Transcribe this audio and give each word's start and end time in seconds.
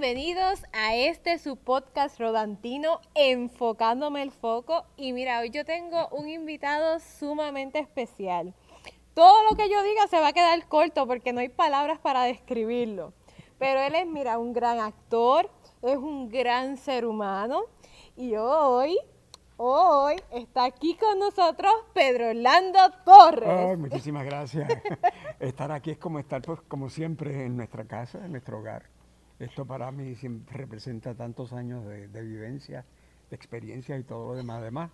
Bienvenidos 0.00 0.62
a 0.72 0.94
este 0.94 1.38
su 1.38 1.56
podcast 1.56 2.20
rodantino 2.20 3.00
Enfocándome 3.16 4.22
el 4.22 4.30
Foco. 4.30 4.84
Y 4.96 5.12
mira, 5.12 5.40
hoy 5.40 5.50
yo 5.50 5.64
tengo 5.64 6.06
un 6.10 6.28
invitado 6.28 7.00
sumamente 7.00 7.80
especial. 7.80 8.54
Todo 9.14 9.42
lo 9.50 9.56
que 9.56 9.68
yo 9.68 9.82
diga 9.82 10.06
se 10.06 10.20
va 10.20 10.28
a 10.28 10.32
quedar 10.32 10.68
corto 10.68 11.04
porque 11.08 11.32
no 11.32 11.40
hay 11.40 11.48
palabras 11.48 11.98
para 11.98 12.22
describirlo. 12.22 13.12
Pero 13.58 13.80
él 13.80 13.96
es, 13.96 14.06
mira, 14.06 14.38
un 14.38 14.52
gran 14.52 14.78
actor, 14.78 15.50
es 15.82 15.96
un 15.96 16.28
gran 16.28 16.76
ser 16.76 17.04
humano. 17.04 17.62
Y 18.16 18.36
hoy, 18.36 18.96
hoy 19.56 20.14
está 20.30 20.62
aquí 20.66 20.94
con 20.94 21.18
nosotros 21.18 21.72
Pedro 21.92 22.28
Orlando 22.28 22.78
Torres. 23.04 23.76
Muchísimas 23.76 24.24
gracias. 24.24 24.68
estar 25.40 25.72
aquí 25.72 25.90
es 25.90 25.98
como 25.98 26.20
estar, 26.20 26.40
pues, 26.40 26.60
como 26.68 26.88
siempre, 26.88 27.46
en 27.46 27.56
nuestra 27.56 27.84
casa, 27.84 28.24
en 28.24 28.30
nuestro 28.30 28.60
hogar. 28.60 28.96
Esto 29.38 29.64
para 29.64 29.92
mí 29.92 30.16
siempre 30.16 30.56
representa 30.56 31.14
tantos 31.14 31.52
años 31.52 31.86
de, 31.86 32.08
de 32.08 32.22
vivencia, 32.22 32.84
de 33.30 33.36
experiencia 33.36 33.96
y 33.96 34.02
todo 34.02 34.28
lo 34.28 34.34
demás. 34.34 34.60
Además, 34.60 34.90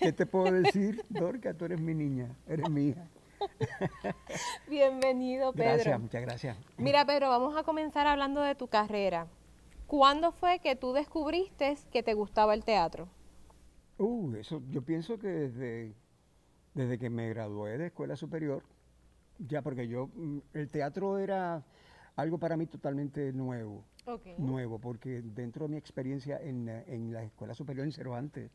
¿qué 0.00 0.12
te 0.12 0.26
puedo 0.26 0.52
decir, 0.52 1.02
Dorca? 1.08 1.54
Tú 1.54 1.64
eres 1.64 1.80
mi 1.80 1.94
niña, 1.94 2.36
eres 2.46 2.68
mi 2.68 2.88
hija. 2.88 3.08
Bienvenido, 4.68 5.52
Pedro. 5.52 5.72
Gracias, 5.72 6.00
muchas 6.00 6.22
gracias. 6.22 6.56
Mira, 6.76 7.06
Pedro, 7.06 7.30
vamos 7.30 7.56
a 7.56 7.62
comenzar 7.62 8.06
hablando 8.06 8.42
de 8.42 8.54
tu 8.54 8.68
carrera. 8.68 9.26
¿Cuándo 9.86 10.32
fue 10.32 10.58
que 10.58 10.76
tú 10.76 10.92
descubriste 10.92 11.76
que 11.92 12.02
te 12.02 12.14
gustaba 12.14 12.52
el 12.54 12.64
teatro? 12.64 13.08
Uh, 13.96 14.34
eso, 14.36 14.62
yo 14.70 14.82
pienso 14.82 15.18
que 15.18 15.28
desde, 15.28 15.94
desde 16.74 16.98
que 16.98 17.10
me 17.10 17.28
gradué 17.28 17.78
de 17.78 17.86
escuela 17.86 18.16
superior, 18.16 18.62
ya 19.38 19.62
porque 19.62 19.88
yo, 19.88 20.08
mm, 20.14 20.38
el 20.54 20.68
teatro 20.68 21.18
era 21.18 21.62
algo 22.16 22.38
para 22.38 22.56
mí 22.56 22.66
totalmente 22.66 23.32
nuevo, 23.32 23.84
nuevo, 24.38 24.78
porque 24.78 25.22
dentro 25.22 25.64
de 25.66 25.70
mi 25.72 25.76
experiencia 25.76 26.38
en, 26.40 26.68
eh, 26.68 26.84
en 26.88 27.12
la 27.12 27.22
escuela 27.24 27.54
superior 27.54 27.84
en 27.86 27.92
Cervantes, 27.92 28.50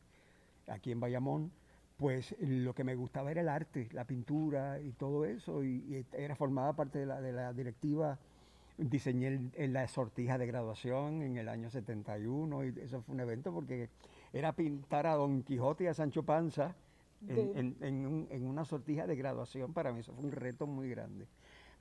aquí 0.66 0.92
en 0.92 1.00
Bayamón, 1.00 1.50
pues 1.96 2.34
lo 2.40 2.74
que 2.74 2.84
me 2.84 2.94
gustaba 2.94 3.30
era 3.30 3.42
el 3.42 3.48
arte, 3.48 3.88
la 3.92 4.04
pintura 4.04 4.80
y 4.80 4.92
todo 4.92 5.26
eso, 5.26 5.62
y, 5.62 5.68
y 5.88 6.06
era 6.12 6.34
formada 6.34 6.72
parte 6.72 6.98
de 7.00 7.06
la, 7.06 7.20
de 7.20 7.32
la 7.32 7.52
directiva. 7.52 8.18
Diseñé 8.78 9.50
el- 9.56 9.72
la 9.74 9.86
sortija 9.88 10.38
de 10.38 10.46
graduación 10.46 11.20
en 11.20 11.36
el 11.36 11.50
año 11.50 11.68
71 11.68 12.64
y 12.64 12.68
eso 12.80 13.02
fue 13.02 13.14
un 13.14 13.20
evento 13.20 13.52
porque 13.52 13.90
era 14.32 14.52
pintar 14.54 15.06
a 15.06 15.14
Don 15.16 15.42
Quijote 15.42 15.84
y 15.84 15.86
a 15.88 15.92
Sancho 15.94 16.22
Panza 16.22 16.74
en, 17.28 17.34
De- 17.34 17.60
en- 17.60 17.76
en 17.82 18.06
un- 18.06 18.26
en 18.30 18.46
una 18.46 18.64
sortija 18.64 19.06
de 19.06 19.16
graduación. 19.16 19.74
Para 19.74 19.92
mí 19.92 20.00
eso 20.00 20.14
fue 20.14 20.24
un 20.24 20.32
reto 20.32 20.66
muy 20.66 20.88
grande. 20.88 21.26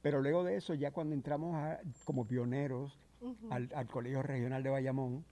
Pero 0.02 0.22
luego 0.22 0.44
de 0.44 0.56
eso, 0.56 0.74
ya 0.74 0.92
cuando 0.92 1.14
entramos 1.14 1.56
a- 1.56 1.80
como 2.06 2.26
pioneros 2.26 2.98
al, 3.52 3.70
al 3.76 3.88
Colegio 3.88 4.22
Regional 4.22 4.64
de 4.64 4.70
Bayamón, 4.70 5.26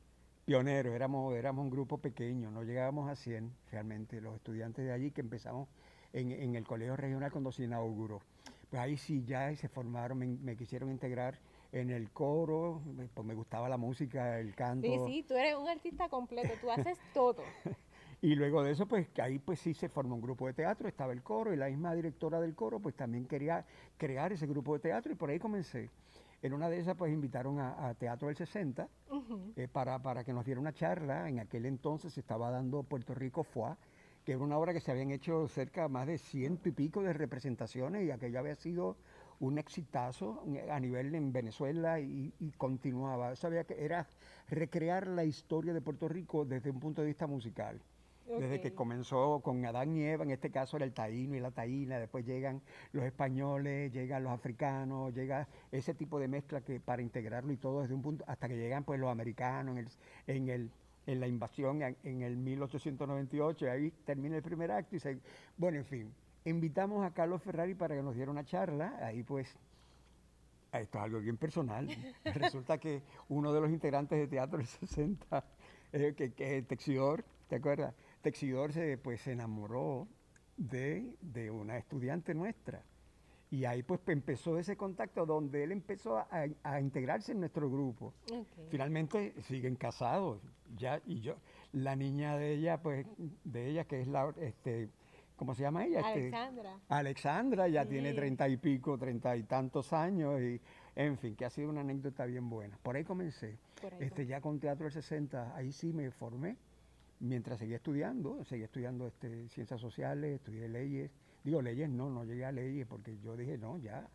pioneros, 0.46 0.94
éramos, 0.94 1.34
éramos 1.36 1.64
un 1.64 1.70
grupo 1.70 1.98
pequeño, 2.00 2.52
no 2.52 2.64
llegábamos 2.64 3.10
a 3.10 3.16
100 3.16 3.52
realmente, 3.72 4.20
los 4.22 4.36
estudiantes 4.36 4.86
de 4.86 4.92
allí 4.92 5.12
que 5.12 5.22
empezamos 5.22 5.68
en, 6.14 6.32
en 6.32 6.56
el 6.56 6.66
Colegio 6.66 6.96
Regional 6.96 7.32
cuando 7.32 7.52
se 7.52 7.64
inauguró. 7.64 8.22
Pues 8.70 8.82
ahí 8.82 8.98
sí 8.98 9.24
ya 9.26 9.56
se 9.56 9.70
formaron, 9.70 10.18
me, 10.18 10.28
me 10.28 10.58
quisieron 10.58 10.92
integrar 10.92 11.40
en 11.72 11.90
el 11.90 12.12
coro, 12.12 12.82
pues 13.14 13.26
me 13.28 13.34
gustaba 13.34 13.70
la 13.70 13.78
música, 13.78 14.40
el 14.40 14.56
canto. 14.56 14.88
Sí, 14.88 15.00
sí, 15.06 15.24
tú 15.28 15.36
eres 15.36 15.56
un 15.56 15.68
artista 15.68 16.10
completo, 16.10 16.54
tú 16.60 16.70
haces 16.72 16.98
todo. 17.14 17.44
Y 18.22 18.36
luego 18.36 18.64
de 18.64 18.72
eso, 18.72 18.88
pues 18.88 19.08
que 19.10 19.22
ahí 19.22 19.38
pues 19.38 19.60
sí 19.60 19.74
se 19.74 19.90
formó 19.90 20.16
un 20.16 20.22
grupo 20.22 20.48
de 20.48 20.54
teatro, 20.54 20.88
estaba 20.88 21.14
el 21.14 21.22
coro 21.22 21.54
y 21.54 21.58
la 21.58 21.68
misma 21.68 21.94
directora 21.94 22.40
del 22.40 22.56
coro 22.56 22.80
pues 22.80 22.96
también 22.96 23.26
quería 23.26 23.64
crear 23.96 24.34
ese 24.34 24.48
grupo 24.48 24.74
de 24.74 24.80
teatro 24.80 25.12
y 25.12 25.16
por 25.16 25.30
ahí 25.30 25.38
comencé. 25.38 25.92
En 26.42 26.54
una 26.54 26.70
de 26.70 26.80
esas 26.80 26.96
pues 26.96 27.12
invitaron 27.14 27.60
a, 27.60 27.88
a 27.88 27.94
Teatro 27.96 28.28
del 28.28 28.38
60 28.38 28.88
Ujú. 29.10 29.54
eh, 29.56 29.68
para, 29.68 30.00
para 30.00 30.24
que 30.24 30.34
nos 30.34 30.46
diera 30.46 30.60
una 30.60 30.74
charla. 30.74 31.30
En 31.30 31.40
aquel 31.40 31.66
entonces 31.66 32.14
se 32.14 32.20
estaba 32.20 32.50
dando 32.52 32.84
Puerto 32.84 33.14
Rico 33.14 33.44
FUA, 33.44 33.78
que 34.24 34.34
era 34.34 34.42
una 34.44 34.58
obra 34.58 34.74
que 34.74 34.80
se 34.80 34.92
habían 34.92 35.12
hecho 35.12 35.48
cerca 35.48 35.84
de 35.84 35.90
más 35.90 36.06
de 36.08 36.18
ciento 36.18 36.70
y 36.70 36.72
pico 36.72 37.02
de 37.02 37.14
representaciones 37.14 38.04
y 38.04 38.12
aquello 38.12 38.40
había 38.40 38.56
sido 38.56 38.98
un 39.40 39.58
exitazo 39.58 40.44
eh, 40.48 40.70
a 40.72 40.80
nivel 40.80 41.14
en 41.16 41.32
Venezuela 41.32 42.00
y, 42.00 42.34
y 42.40 42.52
continuaba. 42.52 43.32
Eso 43.34 43.48
había 43.48 43.64
que, 43.64 43.84
era 43.84 44.08
recrear 44.50 45.08
la 45.08 45.24
historia 45.24 45.74
de 45.74 45.82
Puerto 45.82 46.08
Rico 46.08 46.46
desde 46.46 46.70
un 46.72 46.80
punto 46.80 47.02
de 47.02 47.08
vista 47.08 47.26
musical. 47.28 47.80
Desde 48.28 48.60
que 48.60 48.74
comenzó 48.74 49.40
con 49.42 49.66
Adán 49.66 49.96
y 49.96 50.04
Eva, 50.04 50.24
en 50.26 50.32
este 50.32 50.52
caso 50.52 50.76
era 50.76 50.86
el 50.86 50.94
taíno 50.94 51.36
y 51.36 51.40
la 51.40 51.52
taína, 51.52 51.98
después 51.98 52.26
llegan 52.26 52.62
los 52.92 53.06
españoles, 53.06 53.94
llegan 53.94 54.24
los 54.24 54.34
africanos, 54.34 55.14
llega 55.14 55.48
ese 55.72 55.94
tipo 55.94 56.20
de 56.20 56.28
mezcla 56.28 56.62
que 56.62 56.82
para 56.82 57.02
integrarlo 57.02 57.54
y 57.54 57.58
todo 57.58 57.82
desde 57.82 57.94
un 57.94 58.02
punto, 58.02 58.26
hasta 58.28 58.50
que 58.50 58.58
llegan 58.58 58.84
pues 58.84 59.00
los 59.00 59.10
americanos 59.10 59.78
en, 59.78 59.86
el, 59.86 59.90
en, 60.28 60.50
el, 60.50 60.72
en 61.06 61.20
la 61.22 61.28
invasión 61.28 61.82
en, 61.82 61.96
en 62.04 62.22
el 62.22 62.36
1898, 62.36 63.66
y 63.66 63.70
ahí 63.70 63.92
termina 64.04 64.36
el 64.36 64.44
primer 64.44 64.72
acto 64.72 64.98
y 64.98 65.00
se, 65.00 65.20
bueno, 65.56 65.78
en 65.78 65.86
fin, 65.86 66.14
invitamos 66.44 67.06
a 67.06 67.12
Carlos 67.12 67.42
Ferrari 67.42 67.76
para 67.76 67.96
que 67.96 68.04
nos 68.04 68.16
diera 68.16 68.30
una 68.30 68.44
charla, 68.44 68.94
ahí 69.02 69.24
pues 69.24 69.56
esto 70.74 70.98
es 70.98 71.04
algo 71.04 71.20
bien 71.20 71.38
personal. 71.38 71.88
Resulta 72.26 72.78
que 72.78 73.02
uno 73.30 73.54
de 73.54 73.62
los 73.62 73.70
integrantes 73.70 74.20
de 74.20 74.28
Teatro 74.28 74.58
del 74.58 74.68
60, 74.68 75.46
eh, 75.94 76.14
que, 76.16 76.34
que 76.34 76.58
es 76.58 76.68
Texidor, 76.68 77.24
¿te 77.48 77.56
acuerdas? 77.56 77.94
Texidor 78.28 78.74
se, 78.74 78.98
pues, 78.98 79.22
se 79.22 79.32
enamoró 79.32 80.06
de, 80.58 81.16
de 81.22 81.50
una 81.50 81.78
estudiante 81.78 82.34
nuestra. 82.34 82.84
Y 83.50 83.64
ahí 83.64 83.84
pues 83.84 84.02
empezó 84.08 84.58
ese 84.58 84.76
contacto 84.76 85.26
donde 85.26 85.64
él 85.64 85.72
empezó 85.72 86.18
a, 86.18 86.28
a 86.64 86.82
integrarse 86.82 87.32
en 87.32 87.40
nuestro 87.40 87.70
grupo. 87.70 88.14
Ok. 88.34 88.68
Finalmente 88.70 89.34
siguen 89.44 89.78
casados, 89.78 90.42
ya, 90.76 91.02
y 91.06 91.22
yo, 91.22 91.38
la 91.72 91.96
niña 91.96 92.36
de 92.36 92.56
ella, 92.56 92.82
pues, 92.82 93.08
de 93.46 93.70
ella, 93.70 93.86
que 93.86 94.02
es 94.02 94.10
la, 94.10 94.34
este, 94.42 94.90
¿cómo 95.38 95.56
se 95.56 95.64
llama 95.64 95.86
ella? 95.86 96.00
Este, 96.00 96.36
Alexandra. 96.36 96.80
Alexandra 96.90 97.68
ya 97.70 97.86
tiene 97.86 98.14
treinta 98.14 98.50
y 98.50 98.58
pico, 98.58 98.98
treinta 98.98 99.38
y 99.38 99.44
tantos 99.44 99.94
años, 99.94 100.42
y 100.42 100.60
en 100.98 101.18
fin, 101.18 101.34
que 101.34 101.46
ha 101.46 101.50
sido 101.50 101.70
una 101.70 101.80
anécdota 101.80 102.26
bien 102.26 102.50
buena. 102.50 102.78
Por 102.84 102.98
ahí 102.98 103.06
comencé. 103.06 103.58
Por 103.82 103.94
ahí 103.94 104.00
este, 104.02 104.26
ya 104.26 104.42
con 104.42 104.60
Teatro 104.60 104.84
del 104.84 104.92
60, 104.92 105.56
ahí 105.56 105.72
sí 105.72 105.94
me 105.94 106.12
formé, 106.12 106.58
mientras 107.20 107.60
seguía 107.60 107.78
estudiando, 107.78 108.44
seguía 108.46 108.66
estudiando 108.66 109.08
este, 109.08 109.50
ciencias 109.50 109.82
sociales, 109.82 110.36
estudié 110.36 110.68
leyes. 110.68 111.12
Digo 111.44 111.62
leyes, 111.62 111.90
no, 111.90 112.10
no 112.10 112.24
llegué 112.24 112.46
a 112.46 112.52
leyes, 112.52 112.86
porque 112.88 113.18
yo 113.20 113.36
dije, 113.38 113.58
no, 113.58 113.78
ya, 113.78 114.08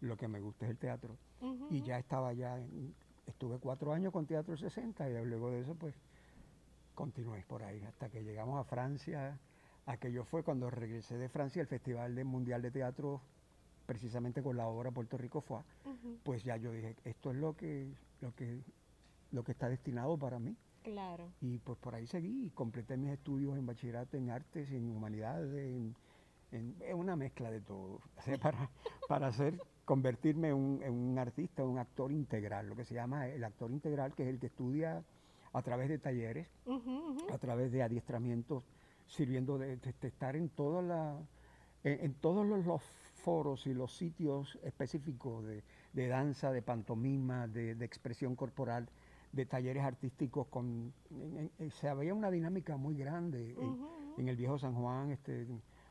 lo 0.00 0.16
que 0.16 0.28
me 0.28 0.40
gusta 0.40 0.66
es 0.66 0.70
el 0.70 0.78
teatro. 0.78 1.16
Y 1.70 1.82
ya 1.82 1.98
estaba 1.98 2.32
ya, 2.32 2.60
estuve 3.26 3.58
cuatro 3.58 3.92
años 3.92 4.12
con 4.12 4.26
Teatro 4.26 4.52
del 4.52 4.60
60, 4.60 5.08
y 5.08 5.24
luego 5.26 5.50
de 5.50 5.60
eso, 5.60 5.74
pues, 5.74 5.94
continué 6.94 7.44
por 7.48 7.62
ahí, 7.62 7.82
hasta 7.82 8.08
que 8.08 8.22
llegamos 8.22 8.60
a 8.60 8.64
Francia. 8.64 9.38
Aquello 9.86 10.24
fue 10.24 10.44
cuando 10.44 10.70
regresé 10.70 11.18
de 11.18 11.28
Francia, 11.28 11.60
el 11.60 11.66
Festival 11.66 12.14
de 12.14 12.24
Mundial 12.24 12.62
de 12.62 12.70
Teatro, 12.70 13.20
precisamente 13.86 14.42
con 14.42 14.56
la 14.56 14.68
obra 14.68 14.90
Puerto 14.92 15.18
Rico 15.18 15.40
fue, 15.40 15.60
pues 16.22 16.44
ya 16.44 16.56
yo 16.56 16.70
dije, 16.72 16.96
esto 17.04 17.32
es 17.32 17.36
lo 17.36 17.56
que, 17.56 17.92
lo 18.20 18.32
que, 18.34 18.60
lo 19.32 19.42
que 19.42 19.52
está 19.52 19.68
destinado 19.68 20.16
para 20.16 20.38
mí. 20.38 20.56
Claro. 20.82 21.30
Y 21.40 21.58
pues 21.58 21.78
por 21.78 21.94
ahí 21.94 22.06
seguí 22.06 22.50
completé 22.50 22.96
mis 22.96 23.10
estudios 23.10 23.56
en 23.56 23.66
bachillerato 23.66 24.16
en 24.16 24.30
artes, 24.30 24.70
en 24.72 24.90
humanidades, 24.90 25.52
en, 25.54 25.94
en- 26.50 26.74
en 26.80 26.96
una 26.98 27.16
mezcla 27.16 27.50
de 27.50 27.60
todo, 27.60 28.00
para, 28.42 28.68
para 29.08 29.28
hacer, 29.28 29.60
convertirme 29.84 30.48
en 30.48 30.54
un, 30.54 30.82
en 30.82 30.92
un 30.92 31.18
artista, 31.18 31.64
un 31.64 31.78
actor 31.78 32.10
integral, 32.12 32.68
lo 32.68 32.76
que 32.76 32.84
se 32.84 32.94
llama 32.94 33.28
el 33.28 33.42
actor 33.44 33.70
integral, 33.70 34.14
que 34.14 34.24
es 34.24 34.28
el 34.28 34.38
que 34.38 34.46
estudia 34.46 35.02
a 35.52 35.62
través 35.62 35.88
de 35.88 35.98
talleres, 35.98 36.48
a 37.32 37.38
través 37.38 37.70
de 37.72 37.82
adiestramientos, 37.82 38.64
sirviendo 39.06 39.58
de, 39.58 39.76
de- 39.76 39.94
de 40.00 40.08
estar 40.08 40.34
en 40.36 40.48
toda 40.48 40.82
la, 40.82 41.18
en, 41.84 42.14
todos 42.14 42.46
los, 42.46 42.64
los 42.66 42.82
foros 42.82 43.66
y 43.66 43.74
los 43.74 43.92
sitios 43.96 44.58
específicos 44.62 45.44
de, 45.44 45.62
de 45.92 46.08
danza, 46.08 46.50
de 46.52 46.62
pantomima, 46.62 47.46
de 47.48 47.72
expresión 47.84 48.34
corporal, 48.36 48.88
de 49.32 49.46
talleres 49.46 49.82
artísticos 49.82 50.46
con 50.48 50.92
en- 51.10 51.38
en- 51.38 51.50
en- 51.58 51.70
se 51.70 51.88
había 51.88 52.14
una 52.14 52.30
dinámica 52.30 52.76
muy 52.76 52.96
grande 52.96 53.56
en, 54.18 54.28
el 54.28 54.36
viejo 54.36 54.58
San 54.58 54.74
Juan, 54.74 55.10
este, 55.10 55.46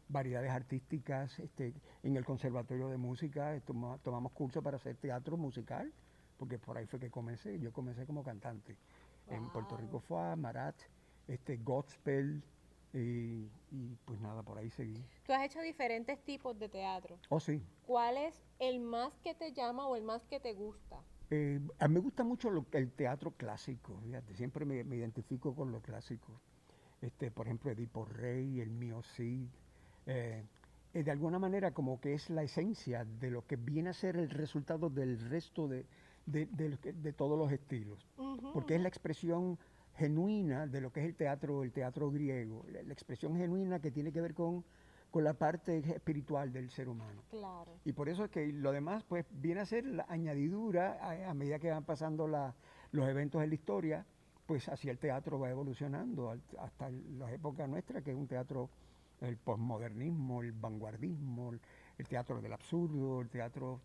variedades 0.07 0.51
artísticas, 0.51 1.39
este, 1.39 1.73
en 2.03 2.15
el 2.15 2.23
conservatorio 2.23 2.87
de 2.89 2.97
música, 2.97 3.55
eh, 3.55 3.61
toma- 3.61 3.97
tomamos 4.03 4.31
cursos 4.33 4.63
para 4.63 4.77
hacer 4.77 4.95
teatro 4.97 5.37
musical, 5.37 5.91
porque 6.37 6.59
por 6.59 6.77
ahí 6.77 6.85
fue 6.85 6.99
que 6.99 7.09
comencé, 7.09 7.59
yo 7.59 7.71
comencé 7.73 8.05
como 8.05 8.23
cantante. 8.23 8.77
En 9.27 9.49
Puerto 9.49 9.77
Rico 9.77 9.93
Wow. 9.93 10.01
fue 10.01 10.21
a 10.31 10.35
Marat, 10.35 10.75
este, 11.27 11.57
Godspell, 11.57 12.43
y, 12.93 13.49
y 13.71 13.95
pues 14.05 14.19
nada, 14.19 14.43
por 14.43 14.57
ahí 14.57 14.69
seguí. 14.69 15.01
Tú 15.25 15.31
has 15.33 15.43
hecho 15.45 15.61
diferentes 15.61 16.21
tipos 16.25 16.59
de 16.59 16.67
teatro. 16.67 17.17
Oh, 17.29 17.39
sí. 17.39 17.61
¿Cuál 17.87 18.17
es 18.17 18.43
el 18.59 18.81
más 18.81 19.17
que 19.19 19.33
te 19.33 19.53
llama 19.53 19.87
o 19.87 19.95
el 19.95 20.03
más 20.03 20.25
que 20.25 20.39
te 20.41 20.53
gusta? 20.53 21.01
Eh, 21.33 21.61
a 21.79 21.87
mí 21.87 21.93
me 21.93 21.99
gusta 22.01 22.23
mucho 22.25 22.49
lo- 22.51 22.65
el 22.73 22.91
teatro 22.91 23.31
clásico, 23.31 23.97
fíjate, 24.03 24.35
siempre 24.35 24.65
me, 24.65 24.83
me 24.83 24.97
identifico 24.97 25.55
con 25.55 25.71
lo 25.71 25.81
clásico. 25.81 26.41
Este, 27.01 27.31
por 27.31 27.47
ejemplo, 27.47 27.71
Edipo 27.71 28.05
Rey, 28.05 28.59
el 28.59 28.69
mío 28.69 29.01
Cid. 29.01 29.47
eh, 30.07 30.43
eh, 30.93 31.03
de 31.03 31.11
alguna 31.11 31.37
manera 31.39 31.71
como 31.73 32.01
que 32.01 32.13
es 32.15 32.29
la 32.31 32.43
esencia 32.43 33.05
de 33.05 33.29
lo 33.31 33.45
que 33.45 33.55
viene 33.55 33.91
a 33.91 33.93
ser 33.93 34.17
el 34.17 34.29
resultado 34.29 34.89
del 34.89 35.19
resto 35.29 35.67
de, 35.67 35.85
de, 36.25 36.47
de 36.47 36.69
lo 36.69 36.79
que- 36.81 36.91
de 36.91 37.13
todos 37.13 37.37
los 37.39 37.51
estilos, 37.51 38.09
porque 38.51 38.75
es 38.75 38.81
la 38.81 38.87
expresión 38.89 39.57
genuina 39.95 40.67
de 40.67 40.81
lo 40.81 40.91
que 40.91 40.99
es 41.01 41.05
el 41.05 41.15
teatro, 41.15 41.63
el 41.63 41.71
teatro 41.71 42.09
griego, 42.11 42.65
la, 42.69 42.81
la 42.83 42.93
expresión 42.93 43.37
genuina 43.37 43.79
que 43.79 43.91
tiene 43.91 44.11
que 44.11 44.19
ver 44.21 44.33
con, 44.33 44.65
con 45.11 45.23
la 45.25 45.33
parte 45.33 45.77
espiritual 45.77 46.51
del 46.53 46.69
ser 46.71 46.87
humano. 46.87 47.21
Claro. 47.29 47.73
Y 47.83 47.91
por 47.91 48.07
eso 48.09 48.23
es 48.25 48.31
que 48.31 48.47
lo 48.47 48.71
demás 48.71 49.03
pues 49.03 49.25
viene 49.29 49.59
a 49.61 49.65
ser 49.65 49.85
la 49.85 50.05
añadidura 50.07 50.97
a, 51.01 51.29
a 51.29 51.33
medida 51.33 51.59
que 51.59 51.69
van 51.69 51.83
pasando 51.83 52.27
la- 52.27 52.55
los 52.93 53.07
eventos 53.09 53.43
en 53.43 53.49
la 53.49 53.55
historia, 53.55 54.05
pues 54.45 54.69
así 54.69 54.89
el 54.89 54.97
teatro 54.97 55.37
va 55.39 55.49
evolucionando 55.49 56.29
al- 56.29 56.41
hasta 56.59 56.89
la 56.89 57.31
época 57.31 57.67
nuestra, 57.67 58.01
que 58.01 58.11
es 58.11 58.17
un 58.17 58.27
teatro, 58.27 58.69
el 59.19 59.37
posmodernismo, 59.37 60.41
el 60.41 60.53
vanguardismo, 60.53 61.51
el, 61.51 61.61
el 61.97 62.07
teatro 62.07 62.41
del 62.41 62.53
absurdo, 62.53 63.19
el 63.21 63.29
teatro, 63.29 63.81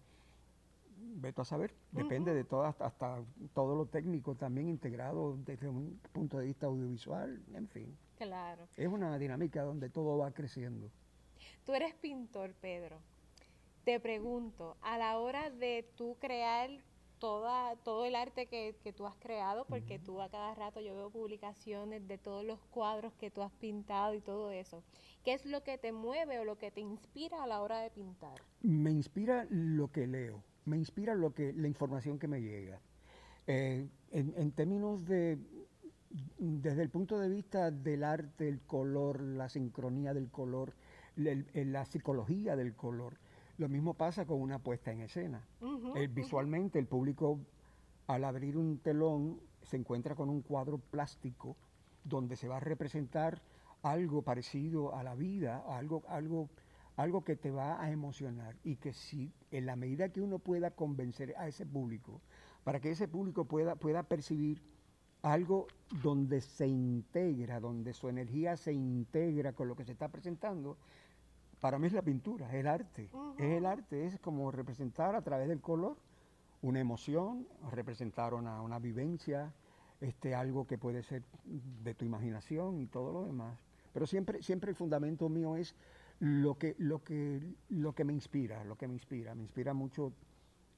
veto 1.17 1.43
a 1.43 1.45
saber, 1.45 1.75
depende 1.93 2.33
de 2.35 2.45
todo, 2.45 2.65
hasta, 2.65 2.87
hasta 2.87 3.23
todo 3.53 3.75
lo 3.77 3.87
técnico 3.87 4.35
también 4.35 4.69
integrado 4.69 5.37
desde 5.45 5.69
un 5.69 6.01
punto 6.13 6.39
de 6.39 6.47
vista 6.47 6.67
audiovisual, 6.67 7.43
en 7.53 7.69
fin. 7.69 7.97
Claro. 8.17 8.67
Es 8.77 8.89
una 8.89 9.19
dinámica 9.19 9.63
donde 9.63 9.91
todo 9.91 10.17
va 10.19 10.31
creciendo. 10.31 10.91
Tú 11.67 11.75
eres 11.75 11.95
pintor, 11.95 12.55
Pedro. 12.61 13.01
Te 13.85 13.99
pregunto, 13.99 14.77
a 14.83 14.99
la 14.99 15.19
hora 15.19 15.51
de 15.51 15.85
tú 15.97 16.17
crear 16.21 16.71
toda, 17.19 17.75
todo 17.83 18.05
el 18.05 18.15
arte 18.15 18.47
que, 18.47 18.77
que 18.85 18.93
tú 18.93 19.05
has 19.05 19.17
creado, 19.17 19.65
porque 19.67 19.99
tú 19.99 20.21
a 20.21 20.29
cada 20.29 20.55
rato 20.55 20.81
yo 20.81 20.95
veo 20.95 21.11
publicaciones 21.11 22.07
de 22.07 22.19
todos 22.19 22.45
los 22.45 22.61
cuadros 22.71 23.15
que 23.15 23.33
tú 23.33 23.43
has 23.43 23.51
pintado 23.53 24.15
y 24.15 24.21
todo 24.21 24.53
eso, 24.53 24.85
¿qué 25.25 25.35
es 25.35 25.45
lo 25.45 25.65
que 25.65 25.77
te 25.77 25.91
mueve 25.91 26.39
o 26.39 26.45
lo 26.45 26.57
que 26.57 26.71
te 26.71 26.81
inspira 26.81 27.43
a 27.43 27.49
la 27.49 27.61
hora 27.61 27.81
de 27.81 27.91
pintar? 27.91 28.41
Me 28.63 28.93
inspira 28.93 29.45
lo 29.51 29.91
que 29.91 30.07
leo, 30.07 30.45
me 30.67 30.77
inspira 30.77 31.17
lo 31.17 31.35
que, 31.35 31.53
la 31.53 31.67
información 31.67 32.21
que 32.21 32.29
me 32.29 32.43
llega. 32.43 32.81
Eh, 33.49 33.89
en, 34.13 34.35
en 34.37 34.53
términos 34.53 35.05
de, 35.07 35.39
desde 36.39 36.83
el 36.83 36.91
punto 36.91 37.19
de 37.19 37.29
vista 37.29 37.71
del 37.71 38.05
arte, 38.05 38.49
el 38.49 38.61
color, 38.61 39.21
la 39.21 39.49
sincronía 39.49 40.15
del 40.15 40.31
color, 40.31 40.75
el- 41.17 41.49
el- 41.55 41.73
la 41.73 41.85
psicología 41.85 42.57
del 42.57 42.75
color, 42.75 43.19
lo 43.59 43.69
mismo 43.69 43.95
pasa 43.95 44.27
con 44.27 44.41
una 44.41 44.59
puesta 44.59 44.93
en 44.93 45.01
escena. 45.01 45.47
Eh, 45.97 46.09
visualmente 46.09 46.79
el 46.79 46.87
público 46.87 47.41
al 48.07 48.25
abrir 48.25 48.57
un 48.57 48.79
telón 48.79 49.41
se 49.63 49.77
encuentra 49.77 50.15
con 50.15 50.29
un 50.29 50.43
cuadro 50.43 50.79
plástico 50.79 51.57
donde 52.05 52.37
se 52.37 52.49
va 52.49 52.59
a 52.59 52.61
representar 52.61 53.41
algo 53.83 54.23
parecido 54.23 54.95
a 54.95 55.03
la 55.03 55.15
vida, 55.15 55.65
algo, 55.69 56.03
algo, 56.09 56.49
algo 56.97 57.25
que 57.25 57.37
te 57.37 57.51
va 57.51 57.83
a 57.83 57.91
emocionar 57.91 58.57
y 58.63 58.77
que 58.77 58.93
si 58.93 59.33
en 59.51 59.67
la 59.67 59.75
medida 59.77 60.09
que 60.11 60.21
uno 60.21 60.39
pueda 60.39 60.71
convencer 60.71 61.35
a 61.37 61.49
ese 61.49 61.67
público, 61.67 62.21
para 62.65 62.81
que 62.81 62.91
ese 62.91 63.09
público 63.09 63.45
pueda, 63.45 63.75
pueda 63.77 64.03
percibir 64.05 64.63
algo 65.23 65.67
donde 66.03 66.41
se 66.41 66.67
integra, 66.69 67.59
donde 67.59 67.93
su 67.93 68.09
energía 68.09 68.57
se 68.57 68.73
integra 68.73 69.53
con 69.53 69.67
lo 69.69 69.75
que 69.75 69.85
se 69.85 69.93
está 69.93 70.09
presentando, 70.09 70.79
para 71.61 71.79
mí 71.79 71.87
es 71.87 71.93
la 71.93 72.03
pintura, 72.03 72.49
es 72.49 72.55
el 72.55 72.67
arte. 72.67 73.11
Es 73.39 73.53
el 73.53 73.67
arte, 73.67 74.07
es 74.07 74.19
como 74.21 74.51
representar 74.51 75.15
a 75.15 75.23
través 75.23 75.49
del 75.49 75.61
color 75.61 75.97
una 76.63 76.81
emoción, 76.81 77.47
representar 77.71 78.35
una, 78.35 78.63
una 78.63 78.79
vivencia, 78.79 79.53
este, 80.01 80.35
algo 80.35 80.67
que 80.67 80.79
puede 80.79 81.03
ser 81.03 81.23
de 81.45 81.95
tu 81.95 82.05
imaginación 82.05 82.81
y 82.81 82.87
todo 82.87 83.13
lo 83.13 83.25
demás. 83.25 83.59
Pero 83.93 84.07
siempre, 84.07 84.43
siempre 84.43 84.71
el 84.71 84.77
fundamento 84.77 85.29
mío 85.29 85.57
es 85.57 85.75
lo 86.19 86.59
que, 86.59 86.75
lo 86.79 87.03
que, 87.03 87.41
lo 87.69 87.95
que 87.95 88.05
me 88.05 88.13
inspira, 88.13 88.65
lo 88.65 88.77
que 88.77 88.89
me 88.89 88.95
inspira. 88.95 89.35
Me 89.35 89.43
inspira 89.43 89.75
mucho 89.75 90.13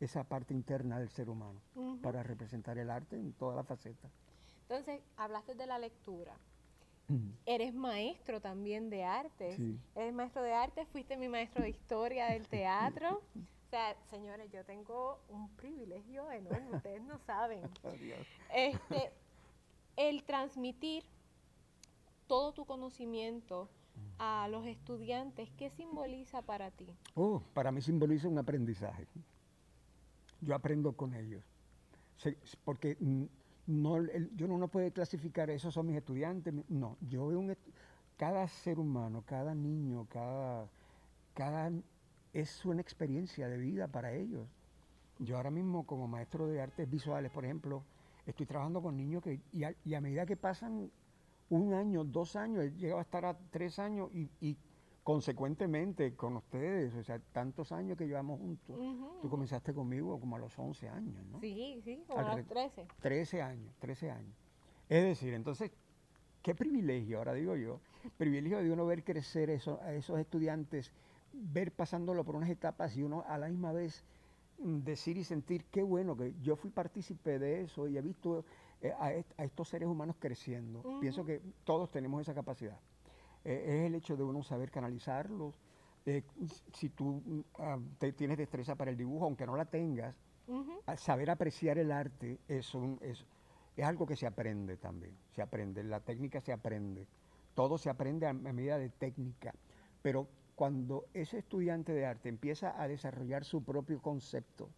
esa 0.01 0.25
parte 0.25 0.55
interna 0.55 0.99
del 0.99 1.09
ser 1.09 1.29
humano 1.29 1.61
para 2.03 2.23
representar 2.23 2.79
el 2.79 2.91
arte 2.91 3.17
en 3.17 3.33
todas 3.33 3.57
las 3.57 3.67
facetas. 3.67 4.13
Entonces, 4.63 5.01
hablaste 5.17 5.55
de 5.55 5.67
la 5.67 5.79
lectura. 5.79 6.37
Mm. 7.09 7.31
Eres 7.47 7.75
maestro 7.75 8.41
también 8.41 8.91
de 8.91 9.05
artes. 9.05 9.57
Sí. 9.57 9.79
Eres 9.95 10.15
maestro 10.15 10.43
de 10.43 10.53
artes, 10.53 10.87
fuiste 10.89 11.17
mi 11.17 11.29
maestro 11.29 11.63
de 11.63 11.71
historia 11.71 12.27
del 12.27 12.47
teatro. 12.49 13.23
O 13.37 13.71
sea, 13.71 13.97
señores, 14.11 14.51
yo 14.51 14.65
tengo 14.65 15.21
un 15.29 15.49
privilegio 15.57 16.31
enorme, 16.31 16.77
ustedes 16.77 17.03
no 17.03 17.19
saben. 17.19 17.63
Este, 18.55 19.13
el 19.97 20.23
transmitir 20.25 21.05
todo 22.27 22.53
tu 22.53 22.65
conocimiento 22.65 23.69
a 24.19 24.49
los 24.49 24.67
estudiantes, 24.67 25.51
¿qué 25.59 25.71
simboliza 25.71 26.43
para 26.43 26.71
ti? 26.71 26.87
Oh, 27.15 27.43
para 27.53 27.71
mí 27.73 27.83
simboliza 27.83 28.29
un 28.29 28.39
aprendizaje. 28.39 29.07
Yo 30.41 30.55
aprendo 30.55 30.93
con 30.93 31.15
ellos. 31.15 31.43
Porque 32.65 32.97
mm, 33.01 33.25
no, 33.69 33.97
el- 33.99 34.35
yo 34.35 34.49
no, 34.49 34.59
no 34.59 34.69
puede 34.69 34.91
clasificar, 34.93 35.51
esos 35.51 35.75
son 35.75 35.87
mis 35.87 35.97
estudiantes. 35.97 36.55
No, 36.69 36.97
yo 37.09 37.29
veo 37.29 37.39
un, 37.39 37.57
cada 38.17 38.49
ser 38.49 38.79
humano, 38.81 39.23
cada 39.27 39.55
niño, 39.55 40.07
cada, 40.11 40.67
cada, 41.35 41.71
es 42.33 42.65
una 42.65 42.81
experiencia 42.81 43.47
de 43.49 43.59
vida 43.59 43.87
para 43.87 44.13
ellos. 44.13 44.49
Yo 45.19 45.37
ahora 45.37 45.51
mismo 45.51 45.85
como 45.87 46.09
maestro 46.09 46.47
de 46.49 46.63
artes 46.63 46.89
visuales, 46.89 47.31
por 47.31 47.45
ejemplo, 47.45 47.85
estoy 48.27 48.47
trabajando 48.47 48.81
con 48.83 48.97
niños 48.97 49.23
que, 49.23 49.41
y 49.53 49.65
a, 49.65 50.01
medida 50.01 50.25
que 50.27 50.37
pasan 50.37 50.91
un 51.51 51.75
año, 51.75 52.05
dos 52.05 52.37
años, 52.37 52.65
él 52.65 52.77
llega 52.77 52.99
a 52.99 53.03
estar 53.03 53.25
a 53.27 53.37
tres 53.51 53.79
años 53.79 54.11
y, 54.15 54.31
y 54.41 54.57
consecuentemente 55.09 56.15
con 56.15 56.37
ustedes, 56.37 56.95
o 56.95 57.03
sea, 57.03 57.19
tantos 57.33 57.73
años 57.73 57.97
que 57.97 58.07
llevamos 58.07 58.39
juntos. 58.39 58.79
Tú 59.23 59.31
comenzaste 59.31 59.73
conmigo 59.73 60.21
como 60.21 60.37
a 60.37 60.39
los 60.39 60.59
11 60.59 60.87
años, 60.87 61.25
¿no? 61.33 61.41
Sí, 61.41 61.81
sí, 61.83 62.05
como 62.07 62.19
a 62.19 62.23
los 62.25 62.45
Alre- 62.45 62.47
13. 62.47 62.87
13 63.01 63.41
años, 63.41 63.75
13 63.79 64.11
años. 64.11 64.37
Es 64.87 65.03
decir, 65.03 65.33
entonces, 65.33 65.71
qué 66.43 66.55
privilegio, 66.55 67.17
ahora 67.17 67.33
digo 67.33 67.57
yo, 67.57 67.81
privilegio 68.19 68.59
de 68.59 68.71
uno 68.71 68.85
ver 68.85 69.03
crecer 69.03 69.49
eso- 69.49 69.81
a 69.83 69.95
esos 69.95 70.19
estudiantes, 70.21 70.93
ver 71.33 71.73
pasándolo 71.73 72.23
por 72.23 72.37
unas 72.37 72.51
etapas 72.51 72.95
y 72.95 73.03
uno 73.03 73.25
a 73.29 73.39
la 73.39 73.49
misma 73.49 73.73
vez 73.73 74.05
mm, 74.59 74.81
decir 74.81 75.17
y 75.17 75.25
sentir 75.25 75.65
qué 75.71 75.83
bueno 75.83 76.17
que 76.19 76.35
yo 76.43 76.55
fui 76.55 76.69
partícipe 76.71 77.39
de 77.39 77.63
eso 77.63 77.89
y 77.89 77.97
he 77.97 78.03
visto 78.03 78.45
eh, 78.83 78.93
a, 79.01 79.13
est- 79.15 79.33
a 79.41 79.45
estos 79.45 79.69
seres 79.69 79.89
humanos 79.89 80.17
creciendo. 80.19 80.83
Pienso 81.01 81.25
que 81.25 81.41
todos 81.65 81.91
tenemos 81.91 82.21
esa 82.21 82.35
capacidad. 82.35 82.79
Eh, 83.51 83.65
es 83.67 83.87
el 83.87 83.95
hecho 83.95 84.15
de 84.15 84.23
uno 84.25 84.43
saber 84.43 84.71
canalizarlos. 84.71 85.55
Eh, 86.05 86.23
si 86.75 86.91
tú 86.91 87.23
mm, 87.25 87.41
ah, 87.61 87.79
te- 87.99 88.13
tienes 88.13 88.37
destreza 88.37 88.75
para 88.75 88.91
el 88.91 88.97
dibujo, 88.97 89.25
aunque 89.25 89.47
no 89.47 89.57
la 89.57 89.65
tengas, 89.65 90.15
saber 90.97 91.31
apreciar 91.31 91.79
el 91.79 91.91
arte 91.91 92.39
es, 92.47 92.75
un- 92.75 92.99
es, 93.01 93.25
es 93.77 93.85
algo 93.87 94.07
que 94.07 94.17
se 94.17 94.27
aprende 94.27 94.77
también, 94.77 95.15
se 95.35 95.41
aprende, 95.43 95.83
la 95.83 96.01
técnica 96.01 96.41
se 96.41 96.53
aprende, 96.53 97.07
todo 97.55 97.79
se 97.79 97.89
aprende 97.91 98.27
a, 98.27 98.31
a 98.31 98.35
medida 98.35 98.79
de 98.79 98.89
técnica, 98.91 99.55
pero 100.03 100.29
cuando 100.55 101.07
ese 101.15 101.39
estudiante 101.39 101.93
de 101.93 102.05
arte 102.07 102.29
empieza 102.29 102.81
a 102.81 102.87
desarrollar 102.89 103.45
su 103.45 103.63
propio 103.63 104.01
concepto, 104.03 104.69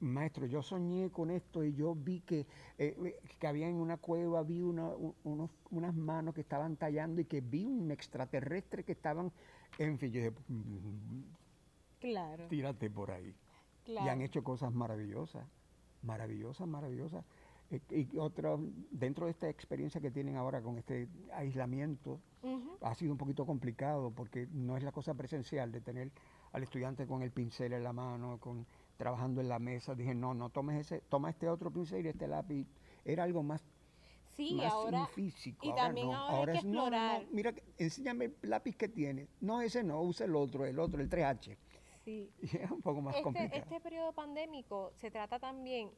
Maestro, 0.00 0.46
yo 0.46 0.62
soñé 0.62 1.10
con 1.10 1.30
esto 1.30 1.62
y 1.64 1.72
yo 1.74 1.94
vi 1.94 2.20
que, 2.20 2.46
eh, 2.76 3.18
que 3.38 3.46
había 3.46 3.68
en 3.68 3.76
una 3.76 3.96
cueva, 3.96 4.42
vi 4.42 4.62
una- 4.62 4.92
unos- 5.24 5.50
unas 5.70 5.94
manos 5.94 6.34
que 6.34 6.40
estaban 6.40 6.76
tallando 6.76 7.20
y 7.20 7.24
que 7.24 7.40
vi 7.40 7.64
un 7.64 7.90
extraterrestre 7.90 8.84
que 8.84 8.92
estaban, 8.92 9.32
en 9.78 9.98
fin, 9.98 10.10
yo 10.12 10.20
dije, 10.20 10.32
"Mm, 10.48 11.22
Claro, 12.00 12.46
tírate 12.48 12.90
por 12.90 13.10
ahí 13.10 13.34
claro. 13.84 14.06
y 14.06 14.08
han 14.08 14.20
hecho 14.22 14.42
cosas 14.44 14.72
maravillosas, 14.72 15.46
maravillosas, 16.02 16.66
maravillosas. 16.66 17.24
Eh, 17.70 17.80
Y 17.90 18.08
dentro 18.90 19.26
de 19.26 19.30
esta 19.32 19.48
experiencia 19.48 20.00
que 20.00 20.10
tienen 20.10 20.36
ahora 20.36 20.62
con 20.62 20.78
este 20.78 21.06
aislamiento, 21.34 22.20
ha 22.80 22.94
sido 22.94 23.12
un 23.12 23.18
poquito 23.18 23.44
complicado 23.44 24.10
porque 24.12 24.46
no 24.52 24.76
es 24.76 24.82
la 24.84 24.92
cosa 24.92 25.12
presencial 25.14 25.70
de 25.72 25.80
tener 25.80 26.10
al 26.52 26.62
estudiante 26.62 27.06
con 27.06 27.22
el 27.22 27.30
pincel 27.30 27.72
en 27.74 27.82
la 27.84 27.92
mano, 27.92 28.38
con 28.38 28.64
trabajando 29.02 29.40
en 29.40 29.48
la 29.48 29.58
mesa. 29.58 29.94
Dije, 29.94 30.14
no, 30.14 30.34
no 30.34 30.50
tomes 30.50 30.78
ese, 30.80 31.00
toma 31.08 31.30
este 31.30 31.48
otro 31.48 31.70
pincel 31.72 32.04
y 32.04 32.08
este 32.10 32.28
lápiz. 32.28 32.66
Era 33.04 33.22
algo 33.22 33.42
más, 33.42 33.64
Sí, 34.36 34.54
más 34.56 34.72
ahora. 34.72 35.06
físico. 35.06 35.64
y 35.66 35.70
ahora 35.70 35.82
también 35.84 36.08
no. 36.08 36.16
ahora 36.16 36.52
hay 36.52 36.58
que 36.60 36.66
es, 36.68 36.72
no, 36.72 36.90
no, 36.90 36.90
no, 36.90 36.96
explorar. 36.96 37.26
mira, 37.32 37.54
enséñame 37.78 38.24
el 38.26 38.50
lápiz 38.50 38.76
que 38.76 38.88
tienes. 38.88 39.28
No, 39.40 39.62
ese 39.62 39.82
no, 39.82 40.02
usa 40.02 40.26
el 40.26 40.36
otro, 40.36 40.66
el 40.66 40.78
otro, 40.78 41.00
el 41.00 41.08
3H. 41.08 41.56
Sí. 42.04 42.30
Y 42.42 42.56
es 42.56 42.70
un 42.70 42.82
poco 42.82 43.00
más 43.00 43.16
complicado. 43.22 43.46
Este, 43.54 43.58
este 43.74 43.80
periodo 43.80 44.12
pandémico 44.12 44.92
se 44.96 45.10
trata 45.10 45.38
también, 45.38 45.90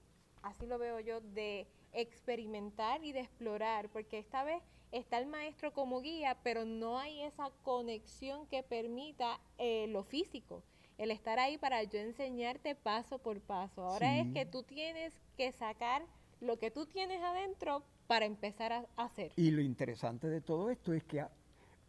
así 0.42 0.66
lo 0.66 0.78
veo 0.78 1.00
yo, 1.00 1.20
de 1.20 1.66
experimentar 1.92 3.02
y 3.04 3.12
de 3.12 3.20
explorar, 3.20 3.88
porque 3.90 4.18
esta 4.18 4.44
vez 4.44 4.62
está 4.92 5.18
el 5.18 5.26
maestro 5.26 5.72
como 5.72 6.00
guía, 6.00 6.36
pero 6.42 6.64
no 6.64 6.98
hay 6.98 7.22
esa 7.22 7.50
conexión 7.62 8.46
que 8.46 8.62
permita 8.62 9.40
eh, 9.58 9.86
lo 9.88 10.02
físico, 10.04 10.62
el 11.00 11.10
estar 11.10 11.38
ahí 11.38 11.56
para 11.56 11.82
yo 11.82 11.98
enseñarte 11.98 12.74
paso 12.74 13.18
por 13.18 13.40
paso. 13.40 13.82
Ahora 13.82 14.18
es 14.18 14.28
que 14.32 14.44
tú 14.44 14.62
tienes 14.64 15.18
que 15.34 15.50
sacar 15.50 16.02
lo 16.40 16.58
que 16.58 16.70
tú 16.70 16.84
tienes 16.84 17.22
adentro 17.22 17.82
para 18.06 18.26
empezar 18.26 18.72
a 18.74 18.86
hacer. 18.98 19.32
Y 19.36 19.50
lo 19.50 19.62
interesante 19.62 20.28
de 20.28 20.42
todo 20.42 20.68
esto 20.68 20.92
es 20.92 21.02
que 21.04 21.20
a- 21.22 21.30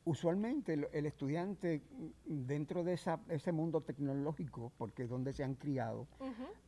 usualmente 0.06 0.74
el, 0.74 0.88
el 0.94 1.06
estudiante 1.06 1.82
mm, 1.92 2.46
dentro 2.48 2.86
de 2.86 2.94
esa- 2.94 3.20
ese 3.28 3.52
mundo 3.52 3.82
tecnológico, 3.82 4.72
porque 4.78 5.04
es 5.04 5.10
donde 5.10 5.34
se 5.34 5.44
han 5.44 5.56
criado, 5.56 6.08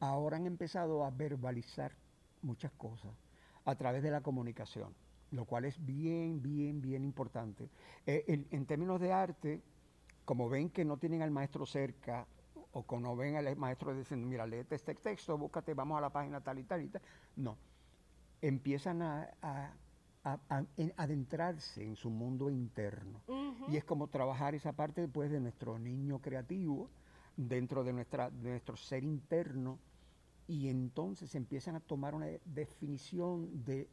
ahora 0.01 0.35
han 0.35 0.45
empezado 0.45 1.05
a 1.05 1.11
verbalizar 1.11 1.93
muchas 2.41 2.73
cosas 2.73 3.11
a 3.63 3.75
través 3.75 4.03
de 4.03 4.11
la 4.11 4.19
comunicación, 4.19 4.93
lo 5.31 5.45
cual 5.45 5.63
es 5.63 5.77
bien, 5.85 6.41
bien, 6.41 6.81
bien 6.81 7.05
importante. 7.05 7.69
Eh, 8.05 8.25
en, 8.27 8.47
en 8.51 8.65
términos 8.65 8.99
de 8.99 9.13
arte, 9.13 9.61
como 10.25 10.49
ven 10.49 10.69
que 10.69 10.85
no 10.85 10.97
tienen 10.97 11.21
al 11.21 11.31
maestro 11.31 11.65
cerca, 11.65 12.25
o 12.71 12.83
cuando 12.83 13.15
ven 13.15 13.35
al 13.35 13.55
maestro 13.55 13.93
diciendo, 13.95 14.25
mira, 14.27 14.45
léete 14.47 14.75
este 14.75 14.95
texto, 14.95 15.37
búscate, 15.37 15.73
vamos 15.73 15.97
a 15.97 16.01
la 16.01 16.09
página 16.09 16.41
tal 16.41 16.59
y 16.59 16.63
tal 16.63 16.81
y 16.81 16.87
tal, 16.87 17.01
no, 17.35 17.57
empiezan 18.41 19.01
a, 19.01 19.29
a- 19.41 19.73
a- 20.23 20.39
a 20.49 20.65
en- 20.77 20.93
adentrarse 20.97 21.83
en 21.83 21.95
su 21.95 22.09
mundo 22.09 22.49
interno. 22.49 23.21
Y 23.69 23.77
es 23.77 23.83
como 23.85 24.07
trabajar 24.07 24.55
esa 24.55 24.73
parte 24.73 25.07
pues, 25.07 25.29
de 25.31 25.39
nuestro 25.39 25.77
niño 25.79 26.19
creativo 26.19 26.89
dentro 27.37 27.83
de, 27.83 27.93
nuestra, 27.93 28.29
de 28.29 28.49
nuestro 28.51 28.75
ser 28.77 29.03
interno 29.03 29.79
y 30.47 30.67
entonces 30.69 31.35
empiezan 31.35 31.75
a 31.75 31.79
tomar 31.79 32.15
una 32.15 32.27
definición 32.45 33.63
de, 33.63 33.87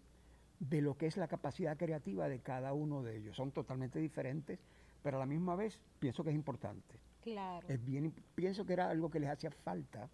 de 0.59 0.83
lo 0.83 0.97
que 0.97 1.07
es 1.07 1.17
la 1.17 1.29
capacidad 1.29 1.77
creativa 1.77 2.29
de 2.29 2.41
cada 2.41 2.73
uno 2.73 3.03
de 3.03 3.17
ellos. 3.19 3.37
Son 3.37 3.53
totalmente 3.53 3.99
diferentes, 3.99 4.59
pero 5.03 5.17
a 5.17 5.21
la 5.21 5.27
misma 5.27 5.57
vez 5.57 5.79
pienso 5.99 6.23
que 6.23 6.31
es 6.31 6.37
importante. 6.37 6.99
Claro. 7.23 7.67
Es 7.69 7.85
bien, 7.85 8.13
pienso 8.35 8.65
que 8.65 8.73
era 8.73 8.89
algo 8.89 9.11
que 9.11 9.21
les 9.21 9.31
hacía 9.31 9.51
falta 9.51 10.09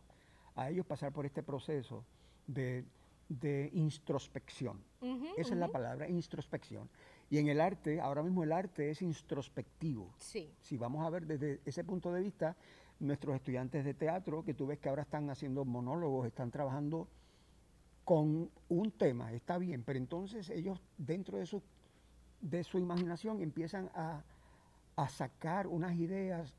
a 0.54 0.70
ellos 0.70 0.86
pasar 0.86 1.12
por 1.12 1.26
este 1.26 1.42
proceso 1.42 2.04
de, 2.46 2.84
de 3.28 3.70
introspección. 3.74 4.82
Esa 5.36 5.54
es 5.54 5.60
la 5.60 5.68
palabra, 5.68 6.08
introspección. 6.08 6.88
Y 7.30 7.38
en 7.38 7.48
el 7.48 7.60
arte, 7.60 8.00
ahora 8.00 8.22
mismo 8.22 8.42
el 8.42 8.52
arte 8.52 8.90
es 8.90 9.02
introspectivo. 9.02 10.12
Sí. 10.18 10.50
Si 10.60 10.76
vamos 10.76 11.04
a 11.06 11.10
ver 11.10 11.26
desde 11.26 11.60
ese 11.64 11.84
punto 11.84 12.12
de 12.12 12.20
vista, 12.20 12.56
nuestros 12.98 13.36
estudiantes 13.36 13.84
de 13.84 13.94
teatro, 13.94 14.44
que 14.44 14.54
tú 14.54 14.66
ves 14.66 14.78
que 14.78 14.88
ahora 14.88 15.02
están 15.02 15.28
haciendo 15.30 15.64
monólogos, 15.64 16.26
están 16.26 16.50
trabajando 16.50 17.08
con 18.04 18.50
un 18.68 18.92
tema, 18.92 19.32
está 19.32 19.58
bien, 19.58 19.82
pero 19.82 19.98
entonces 19.98 20.48
ellos 20.50 20.80
dentro 20.96 21.38
de 21.38 21.46
su, 21.46 21.62
de 22.40 22.62
su 22.62 22.78
imaginación 22.78 23.40
empiezan 23.42 23.90
a, 23.94 24.22
a 24.96 25.08
sacar 25.08 25.66
unas 25.66 25.94
ideas 25.96 26.54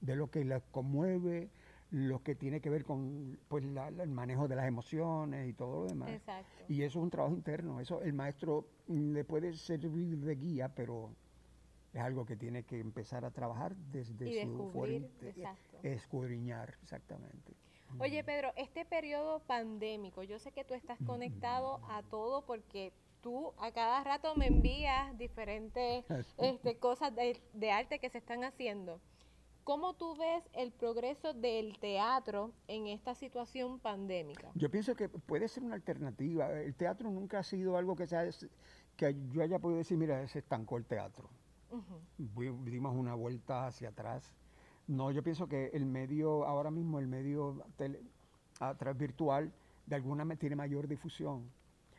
de 0.00 0.16
lo 0.16 0.30
que 0.30 0.44
les 0.44 0.62
conmueve, 0.72 1.48
lo 1.90 2.22
que 2.22 2.34
tiene 2.34 2.60
que 2.60 2.70
ver 2.70 2.84
con 2.84 3.38
pues, 3.48 3.64
la- 3.64 3.90
la- 3.90 4.02
el 4.02 4.10
manejo 4.10 4.48
de 4.48 4.56
las 4.56 4.66
emociones 4.66 5.48
y 5.48 5.52
todo 5.52 5.84
lo 5.84 5.88
demás. 5.88 6.10
Exacto. 6.10 6.64
Y 6.68 6.82
eso 6.82 6.98
es 6.98 7.02
un 7.04 7.10
trabajo 7.10 7.34
interno. 7.34 7.80
Eso 7.80 8.02
el 8.02 8.12
maestro 8.12 8.66
mm, 8.88 9.12
le 9.12 9.24
puede 9.24 9.54
servir 9.54 10.18
de 10.18 10.34
guía, 10.34 10.74
pero 10.74 11.10
es 11.92 12.00
algo 12.00 12.26
que 12.26 12.36
tiene 12.36 12.64
que 12.64 12.80
empezar 12.80 13.24
a 13.24 13.30
trabajar 13.30 13.76
desde 13.76 14.28
Y 14.30 14.34
su 14.40 14.70
exacto. 15.26 15.78
escudriñar, 15.82 16.74
exactamente. 16.82 17.52
Oye, 18.00 18.24
Pedro, 18.24 18.52
este 18.56 18.84
periodo 18.84 19.38
pandémico, 19.40 20.24
yo 20.24 20.38
sé 20.40 20.50
que 20.50 20.64
tú 20.64 20.74
estás 20.74 20.98
conectado 21.06 21.80
a 21.88 22.02
todo 22.02 22.44
porque 22.44 22.92
tú 23.24 23.54
a 23.58 23.72
cada 23.72 24.04
rato 24.04 24.34
me 24.36 24.46
envías 24.48 25.16
diferentes 25.16 26.04
este, 26.36 26.76
cosas 26.78 27.14
de, 27.16 27.40
de 27.54 27.70
arte 27.72 27.98
que 27.98 28.10
se 28.10 28.18
están 28.18 28.44
haciendo. 28.44 29.00
¿Cómo 29.64 29.94
tú 29.94 30.14
ves 30.14 30.44
el 30.52 30.72
progreso 30.72 31.32
del 31.32 31.78
teatro 31.78 32.52
en 32.68 32.86
esta 32.86 33.14
situación 33.14 33.78
pandémica? 33.78 34.50
Yo 34.54 34.70
pienso 34.70 34.94
que 34.94 35.08
puede 35.08 35.48
ser 35.48 35.62
una 35.64 35.74
alternativa. 35.74 36.52
El 36.52 36.74
teatro 36.74 37.10
nunca 37.10 37.38
ha 37.38 37.42
sido 37.42 37.78
algo 37.78 37.96
que, 37.96 38.06
sea, 38.06 38.28
que 38.98 39.16
yo 39.30 39.42
haya 39.42 39.58
podido 39.58 39.78
decir, 39.78 39.96
mira, 39.96 40.28
se 40.28 40.40
estancó 40.40 40.76
el 40.76 40.84
teatro. 40.84 41.30
Fu- 42.34 42.42
dimos 42.66 42.94
una 42.94 43.14
vuelta 43.14 43.66
hacia 43.66 43.88
atrás. 43.88 44.34
No, 44.86 45.10
yo 45.10 45.22
pienso 45.22 45.48
que 45.48 45.70
el 45.72 45.86
medio, 45.86 46.44
ahora 46.44 46.70
mismo 46.70 46.98
el 46.98 47.06
medio 47.08 47.64
tele- 47.78 48.02
a 48.60 48.74
través 48.74 48.98
virtual, 48.98 49.50
de 49.86 49.96
alguna 49.96 50.26
manera 50.26 50.40
tiene 50.40 50.56
mayor 50.56 50.86
difusión. 50.86 51.50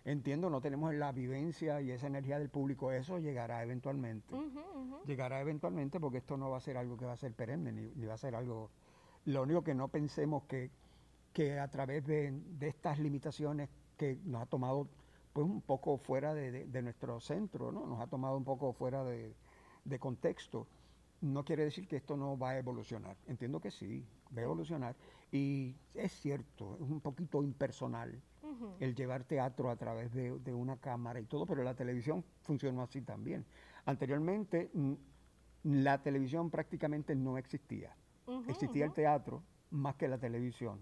Entiendo, 0.05 0.50
no 0.51 0.62
tenemos 0.62 0.93
la 0.93 1.12
vivencia 1.12 1.81
y 1.81 1.89
esa 1.91 2.05
energía 2.07 2.38
del 2.38 2.50
público, 2.50 2.91
eso 2.91 3.17
llegará 3.17 3.63
eventualmente. 3.63 4.35
Llegará 5.05 5.41
eventualmente 5.41 6.00
porque 6.00 6.19
esto 6.19 6.38
no 6.38 6.51
va 6.51 6.57
a 6.57 6.62
ser 6.62 6.77
algo 6.77 6.95
que 6.95 7.05
va 7.05 7.13
a 7.13 7.17
ser 7.17 7.33
perenne, 7.33 7.71
ni, 7.71 7.91
ni 7.95 8.05
va 8.05 8.13
a 8.13 8.17
ser 8.17 8.35
algo... 8.35 8.69
Lo 9.25 9.41
único 9.41 9.63
que 9.63 9.74
no 9.74 9.88
pensemos 9.88 10.43
que, 10.43 10.69
que 11.33 11.59
a 11.59 11.67
través 11.69 12.05
de, 12.05 12.31
de 12.31 12.67
estas 12.67 13.00
limitaciones 13.00 13.67
que 13.97 14.19
nos 14.25 14.43
ha 14.43 14.45
tomado 14.45 14.88
pues 15.33 15.47
un 15.47 15.62
poco 15.62 15.97
fuera 15.97 16.33
de, 16.35 16.51
de- 16.51 16.65
de 16.67 16.81
nuestro 16.83 17.19
centro, 17.19 17.71
¿no? 17.71 17.88
Nos 17.88 18.00
ha 18.00 18.07
tomado 18.07 18.38
un 18.38 18.43
poco 18.45 18.71
fuera 18.74 19.03
de, 19.03 19.33
de 19.83 20.00
contexto. 20.00 20.67
No 21.21 21.43
quiere 21.43 21.63
decir 21.63 21.88
que 21.88 21.95
esto 21.95 22.15
no 22.15 22.38
va 22.38 22.51
a 22.51 22.57
evolucionar. 22.59 23.17
Entiendo 23.27 23.59
que 23.59 23.71
sí, 23.71 24.05
va 24.38 24.41
a 24.41 24.43
evolucionar. 24.45 24.95
Y 25.31 25.75
es 25.95 26.12
cierto, 26.13 26.75
es 26.75 26.89
un 26.89 27.01
poquito 27.01 27.41
impersonal 27.41 28.21
El 28.79 28.95
llevar 28.95 29.24
teatro 29.24 29.69
a 29.69 29.75
través 29.75 30.13
de, 30.13 30.38
de 30.39 30.53
una 30.53 30.77
cámara 30.77 31.19
y 31.19 31.25
todo, 31.25 31.45
pero 31.45 31.63
la 31.63 31.75
televisión 31.75 32.24
funcionó 32.41 32.81
así 32.83 33.01
también. 33.01 33.45
Anteriormente 33.85 34.69
mm, 34.74 34.93
la 35.63 36.01
televisión 36.01 36.50
prácticamente 36.50 37.15
no 37.15 37.38
existía. 37.38 37.95
Existía 38.50 38.85
el 38.85 38.91
teatro 38.93 39.43
más 39.71 39.95
que 39.95 40.07
la 40.07 40.17
televisión. 40.17 40.79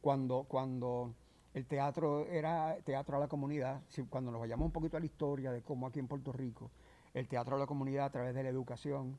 Cuando, 0.00 0.44
cuando 0.44 1.14
el 1.54 1.66
teatro 1.66 2.26
era 2.26 2.76
teatro 2.84 3.16
a 3.16 3.20
la 3.20 3.28
comunidad, 3.28 3.82
si- 3.88 4.04
cuando 4.04 4.30
nos 4.30 4.40
vayamos 4.40 4.66
un 4.66 4.72
poquito 4.72 4.96
a 4.96 5.00
la 5.00 5.06
historia 5.06 5.50
de 5.52 5.62
cómo 5.62 5.86
aquí 5.86 5.98
en 5.98 6.08
Puerto 6.08 6.32
Rico, 6.32 6.70
el 7.14 7.26
teatro 7.28 7.56
a 7.56 7.58
la 7.58 7.66
comunidad 7.66 8.06
a 8.06 8.10
través 8.10 8.34
de 8.34 8.42
la 8.42 8.48
educación 8.48 9.18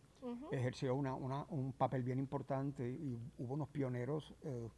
ejerció 0.52 0.96
una- 0.96 1.16
una- 1.16 1.46
un 1.50 1.74
papel 1.74 2.04
bien 2.04 2.20
importante 2.20 2.90
y 2.90 3.18
hubo 3.38 3.54
unos 3.54 3.68
pioneros 3.70 4.34
eh, 4.44 4.70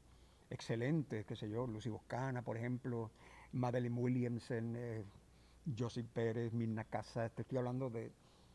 excelentes, 0.52 1.26
qué 1.26 1.36
sé 1.36 1.50
yo, 1.50 1.66
Lucy 1.66 1.90
Boscana, 1.90 2.42
por 2.42 2.58
ejemplo, 2.58 3.10
Madeline 3.54 3.98
Williamson, 3.98 4.76
eh, 4.78 5.04
Joseph 5.78 6.08
Pérez, 6.14 6.54
Mirna 6.54 6.84
Casas, 6.84 7.32
te 7.32 7.42
estoy 7.44 7.58
hablando 7.58 7.90
de, 7.90 8.12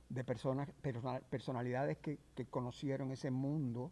de 0.09 0.25
personas, 0.25 0.69
persona- 0.83 1.21
personalidades 1.21 1.99
que, 1.99 2.19
que 2.35 2.45
conocieron 2.47 3.11
ese 3.12 3.31
mundo 3.31 3.91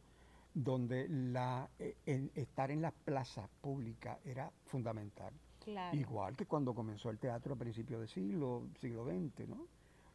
donde 0.52 1.08
la, 1.08 1.68
eh, 1.78 1.96
estar 2.34 2.70
en 2.70 2.82
las 2.82 2.92
plazas 2.92 3.48
públicas 3.60 4.18
era 4.24 4.52
fundamental. 4.66 5.32
Claro. 5.60 5.96
Igual 5.96 6.36
que 6.36 6.46
cuando 6.46 6.74
comenzó 6.74 7.10
el 7.10 7.18
teatro 7.18 7.54
a 7.54 7.56
principios 7.56 8.00
del 8.00 8.08
siglo, 8.08 8.66
siglo 8.80 9.04
XX, 9.06 9.48
¿no? 9.48 9.66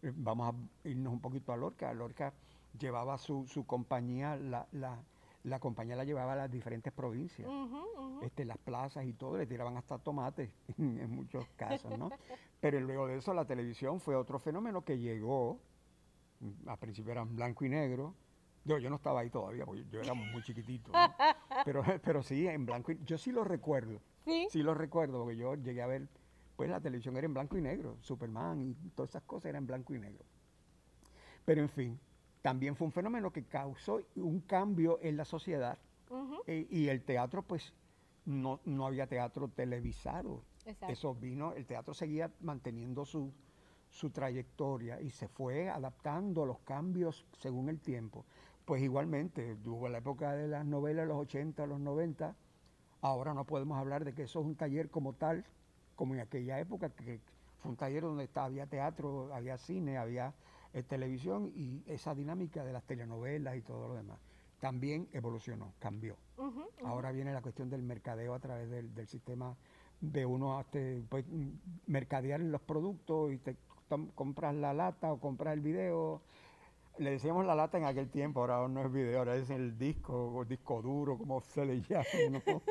Eh, 0.03 0.13
Vamos 0.15 0.53
a 0.53 0.87
irnos 0.87 1.11
un 1.11 1.19
poquito 1.19 1.51
a 1.51 1.57
Lorca. 1.57 1.91
Lorca 1.93 2.33
llevaba 2.79 3.17
su, 3.17 3.47
su 3.47 3.65
compañía, 3.65 4.35
la, 4.37 4.67
la, 4.71 4.97
la 5.43 5.59
compañía 5.59 5.95
la 5.95 6.03
llevaba 6.03 6.33
a 6.33 6.35
las 6.35 6.51
diferentes 6.51 6.91
provincias, 6.91 7.49
este, 8.21 8.45
las 8.45 8.57
plazas 8.57 9.05
y 9.05 9.13
todo, 9.13 9.37
le 9.37 9.45
tiraban 9.45 9.77
hasta 9.77 9.97
tomates 9.97 10.49
en 10.77 11.09
muchos 11.09 11.47
casos, 11.55 11.97
¿no? 11.97 12.09
Pero 12.59 12.79
luego 12.81 13.07
de 13.07 13.17
eso 13.17 13.33
la 13.33 13.45
televisión 13.45 13.99
fue 13.99 14.15
otro 14.15 14.39
fenómeno 14.39 14.83
que 14.83 14.99
llegó, 14.99 15.59
a 16.67 16.77
principio 16.77 17.11
era 17.11 17.21
en 17.21 17.35
blanco 17.35 17.65
y 17.65 17.69
negro, 17.69 18.15
yo, 18.65 18.77
yo 18.77 18.89
no 18.89 18.97
estaba 18.97 19.21
ahí 19.21 19.29
todavía, 19.29 19.65
porque 19.65 19.85
yo 19.89 20.01
era 20.01 20.13
muy 20.13 20.41
chiquitito, 20.43 20.91
¿no? 20.91 21.15
pero, 21.65 21.83
pero 22.03 22.21
sí, 22.21 22.47
en 22.47 22.65
blanco 22.65 22.91
y 22.91 22.99
yo 23.05 23.17
sí 23.17 23.31
lo 23.31 23.43
recuerdo. 23.43 24.01
Sí. 24.25 24.47
Sí 24.49 24.61
lo 24.61 24.73
recuerdo, 24.73 25.23
porque 25.23 25.37
yo 25.37 25.55
llegué 25.55 25.81
a 25.81 25.87
ver, 25.87 26.07
pues 26.55 26.69
la 26.69 26.81
televisión 26.81 27.15
era 27.15 27.25
en 27.25 27.33
blanco 27.33 27.57
y 27.57 27.61
negro, 27.61 27.97
Superman 28.01 28.61
y 28.61 28.89
todas 28.89 29.11
esas 29.11 29.23
cosas 29.23 29.45
eran 29.49 29.63
en 29.63 29.67
blanco 29.67 29.95
y 29.95 29.99
negro. 29.99 30.25
Pero 31.45 31.61
en 31.61 31.69
fin, 31.69 31.99
también 32.41 32.75
fue 32.75 32.85
un 32.85 32.93
fenómeno 32.93 33.31
que 33.31 33.43
causó 33.43 34.01
un 34.15 34.41
cambio 34.41 34.99
en 35.01 35.17
la 35.17 35.25
sociedad 35.25 35.77
eh, 36.47 36.67
y 36.69 36.87
el 36.87 37.03
teatro, 37.03 37.43
pues 37.43 37.73
no, 38.25 38.59
no 38.65 38.85
había 38.85 39.07
teatro 39.07 39.49
televisado. 39.49 40.43
Exacto. 40.65 40.93
Eso 40.93 41.15
vino, 41.15 41.53
el 41.53 41.65
teatro 41.65 41.93
seguía 41.93 42.31
manteniendo 42.41 43.05
su, 43.05 43.31
su 43.89 44.09
trayectoria 44.09 45.01
y 45.01 45.09
se 45.09 45.27
fue 45.27 45.69
adaptando 45.69 46.43
a 46.43 46.45
los 46.45 46.59
cambios 46.59 47.25
según 47.39 47.69
el 47.69 47.79
tiempo. 47.79 48.25
Pues 48.65 48.81
igualmente, 48.81 49.57
hubo 49.65 49.89
la 49.89 49.97
época 49.97 50.33
de 50.33 50.47
las 50.47 50.65
novelas, 50.65 51.07
los 51.07 51.17
80, 51.17 51.65
los 51.65 51.79
90, 51.79 52.35
ahora 53.01 53.33
no 53.33 53.45
podemos 53.45 53.77
hablar 53.77 54.05
de 54.05 54.13
que 54.13 54.23
eso 54.23 54.39
es 54.39 54.45
un 54.45 54.55
taller 54.55 54.89
como 54.89 55.13
tal, 55.13 55.43
como 55.95 56.13
en 56.13 56.21
aquella 56.21 56.59
época, 56.59 56.89
que 56.89 57.19
fue 57.59 57.71
un 57.71 57.77
taller 57.77 58.03
donde 58.03 58.25
estaba, 58.25 58.45
había 58.45 58.67
teatro, 58.67 59.33
había 59.33 59.57
cine, 59.57 59.97
había 59.97 60.33
eh, 60.73 60.83
televisión 60.83 61.51
y 61.55 61.83
esa 61.87 62.13
dinámica 62.13 62.63
de 62.63 62.73
las 62.73 62.83
telenovelas 62.83 63.55
y 63.57 63.61
todo 63.61 63.87
lo 63.87 63.95
demás. 63.95 64.19
También 64.59 65.07
evolucionó, 65.13 65.73
cambió. 65.79 66.17
Ahora 66.83 67.11
viene 67.11 67.33
la 67.33 67.41
cuestión 67.41 67.69
del 67.69 67.81
mercadeo 67.81 68.33
a 68.33 68.39
través 68.39 68.69
del, 68.69 68.93
del 68.93 69.07
sistema 69.07 69.55
de 70.01 70.25
uno 70.25 70.59
este, 70.59 71.03
pues, 71.09 71.25
mercadear 71.87 72.39
los 72.39 72.61
productos 72.61 73.33
y 73.33 73.37
te 73.37 73.57
compras 74.15 74.55
la 74.55 74.73
lata 74.73 75.11
o 75.11 75.19
compras 75.19 75.53
el 75.53 75.61
video. 75.61 76.21
Le 76.97 77.11
decíamos 77.11 77.45
la 77.45 77.55
lata 77.55 77.77
en 77.77 77.85
aquel 77.85 78.09
tiempo, 78.09 78.41
ahora 78.41 78.67
no 78.67 78.85
es 78.85 78.91
video, 78.91 79.19
ahora 79.19 79.35
es 79.35 79.49
el 79.49 79.77
disco 79.77 80.33
o 80.35 80.43
disco 80.43 80.81
duro, 80.81 81.17
como 81.17 81.41
se 81.41 81.65
le 81.65 81.81
llama, 81.89 82.05
¿no? 82.31 82.61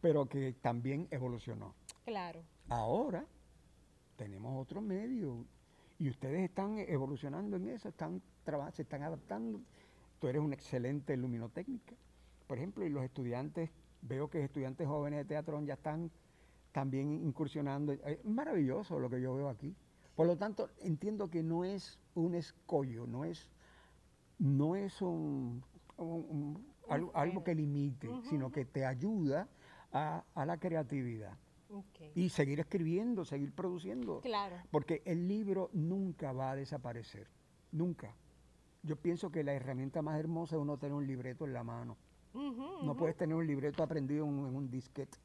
pero 0.00 0.26
que 0.26 0.52
también 0.54 1.08
evolucionó. 1.10 1.74
Claro. 2.04 2.42
Ahora 2.68 3.26
tenemos 4.16 4.60
otro 4.62 4.80
medio 4.80 5.44
y 5.98 6.08
ustedes 6.10 6.42
están 6.42 6.78
evolucionando 6.78 7.56
en 7.56 7.68
eso, 7.68 7.88
están 7.88 8.22
se 8.72 8.82
están 8.82 9.02
adaptando. 9.02 9.60
Tú 10.18 10.28
eres 10.28 10.40
una 10.42 10.54
excelente 10.54 11.16
luminotécnica, 11.16 11.94
por 12.46 12.58
ejemplo, 12.58 12.84
y 12.86 12.90
los 12.90 13.02
estudiantes, 13.04 13.70
veo 14.02 14.28
que 14.28 14.42
estudiantes 14.44 14.86
jóvenes 14.86 15.18
de 15.20 15.24
teatro 15.24 15.60
ya 15.62 15.74
están 15.74 16.10
también 16.72 17.12
incursionando. 17.24 17.92
Es 17.92 18.24
maravilloso 18.24 18.98
lo 18.98 19.10
que 19.10 19.20
yo 19.20 19.34
veo 19.34 19.48
aquí. 19.48 19.74
Por 20.14 20.26
lo 20.26 20.36
tanto, 20.36 20.70
entiendo 20.80 21.28
que 21.28 21.42
no 21.42 21.64
es 21.64 21.98
un 22.14 22.34
escollo, 22.34 23.06
no 23.06 23.24
es, 23.24 23.50
no 24.38 24.76
es 24.76 25.02
un, 25.02 25.62
un- 25.96 26.26
un- 26.30 26.66
algo, 26.88 27.10
algo 27.14 27.42
que 27.44 27.54
limite, 27.54 28.08
sino 28.30 28.50
que 28.52 28.64
te 28.64 28.86
ayuda 28.86 29.48
a, 29.92 30.24
a 30.34 30.46
la 30.46 30.56
creatividad. 30.58 31.36
Y 32.14 32.28
seguir 32.28 32.60
escribiendo, 32.60 33.24
seguir 33.24 33.52
produciendo. 33.52 34.20
Claro. 34.20 34.56
Porque 34.70 35.02
el 35.04 35.26
libro 35.28 35.70
nunca 35.72 36.32
va 36.32 36.52
a 36.52 36.56
desaparecer. 36.56 37.28
Nunca. 37.72 38.14
Yo 38.82 38.96
pienso 38.96 39.30
que 39.30 39.42
la 39.42 39.52
herramienta 39.52 40.00
más 40.02 40.18
hermosa 40.18 40.56
es 40.56 40.62
uno 40.62 40.78
tener 40.78 40.94
un 40.94 41.06
libreto 41.06 41.44
en 41.44 41.52
la 41.52 41.64
mano. 41.64 41.96
No 42.34 42.94
puedes 42.96 43.16
tener 43.16 43.34
un 43.34 43.46
libreto 43.46 43.82
aprendido 43.82 44.24
en, 44.26 44.30
un- 44.32 44.48
en 44.48 44.56
un 44.56 44.70
disquete. 44.70 45.18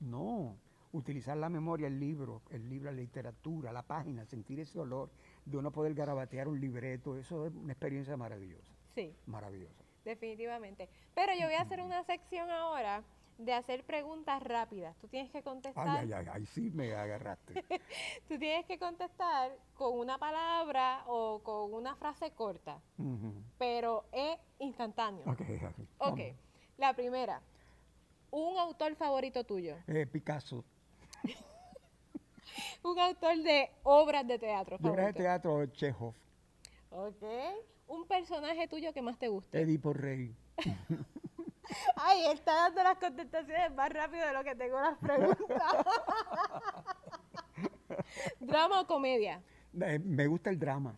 No. 0.00 0.56
Utilizar 0.92 1.36
la 1.36 1.48
memoria, 1.48 1.86
el 1.86 1.98
libro, 2.00 2.42
el 2.50 2.68
libro, 2.68 2.90
la 2.90 2.96
literatura, 2.96 3.72
la 3.72 3.82
página, 3.82 4.24
sentir 4.24 4.60
ese 4.60 4.78
olor 4.78 5.10
de 5.44 5.56
uno 5.58 5.70
poder 5.70 5.94
garabatear 5.94 6.48
un 6.48 6.60
libreto, 6.60 7.16
eso 7.16 7.46
es 7.46 7.54
una 7.54 7.72
experiencia 7.72 8.16
maravillosa. 8.16 8.72
Sí. 8.94 9.14
Maravillosa. 9.26 9.84
Definitivamente. 10.04 10.88
Pero 11.14 11.32
yo 11.38 11.46
voy 11.46 11.54
a 11.54 11.62
hacer 11.62 11.80
una 11.82 12.02
sección 12.04 12.50
ahora 12.50 13.02
de 13.38 13.52
hacer 13.52 13.84
preguntas 13.84 14.42
rápidas. 14.42 14.96
Tú 14.98 15.08
tienes 15.08 15.30
que 15.30 15.42
contestar. 15.42 15.88
Ay, 15.88 16.12
ay, 16.12 16.12
ay, 16.12 16.26
ahí 16.32 16.46
sí 16.46 16.70
me 16.72 16.94
agarraste. 16.94 17.54
Tú 18.28 18.38
tienes 18.38 18.64
que 18.66 18.78
contestar 18.78 19.52
con 19.74 19.98
una 19.98 20.18
palabra 20.18 21.04
o 21.06 21.40
con 21.42 21.72
una 21.74 21.94
frase 21.96 22.30
corta, 22.32 22.80
pero 23.58 24.04
es 24.12 24.38
instantáneo. 24.58 25.24
Ok, 25.26 25.40
ok. 25.40 25.78
Ok. 25.98 26.18
vamos. 26.18 26.36
La 26.78 26.94
primera. 26.94 27.40
Un 28.30 28.58
autor 28.58 28.96
favorito 28.96 29.44
tuyo. 29.44 29.76
Eh, 29.86 30.06
Picasso. 30.06 30.64
Un 32.82 32.98
autor 32.98 33.36
de 33.38 33.70
obras 33.82 34.26
de 34.26 34.38
teatro 34.38 34.78
De 34.78 34.88
obras 34.88 35.06
de 35.06 35.12
teatro, 35.12 35.66
Chekhov. 35.66 36.14
Ok. 36.90 37.22
Un 37.88 38.06
personaje 38.06 38.66
tuyo 38.68 38.92
que 38.92 39.02
más 39.02 39.18
te 39.18 39.28
guste. 39.28 39.60
Edipo 39.60 39.92
Rey. 39.92 40.34
Ay, 41.96 42.26
está 42.32 42.54
dando 42.54 42.82
las 42.82 42.98
contestaciones 42.98 43.72
más 43.74 43.90
rápido 43.90 44.26
de 44.26 44.32
lo 44.32 44.44
que 44.44 44.54
tengo 44.54 44.80
las 44.80 44.98
preguntas. 44.98 45.62
¿Drama 48.40 48.80
o 48.80 48.86
comedia? 48.86 49.42
Eh, 49.80 49.98
me 49.98 50.26
gusta 50.26 50.50
el 50.50 50.58
drama. 50.58 50.96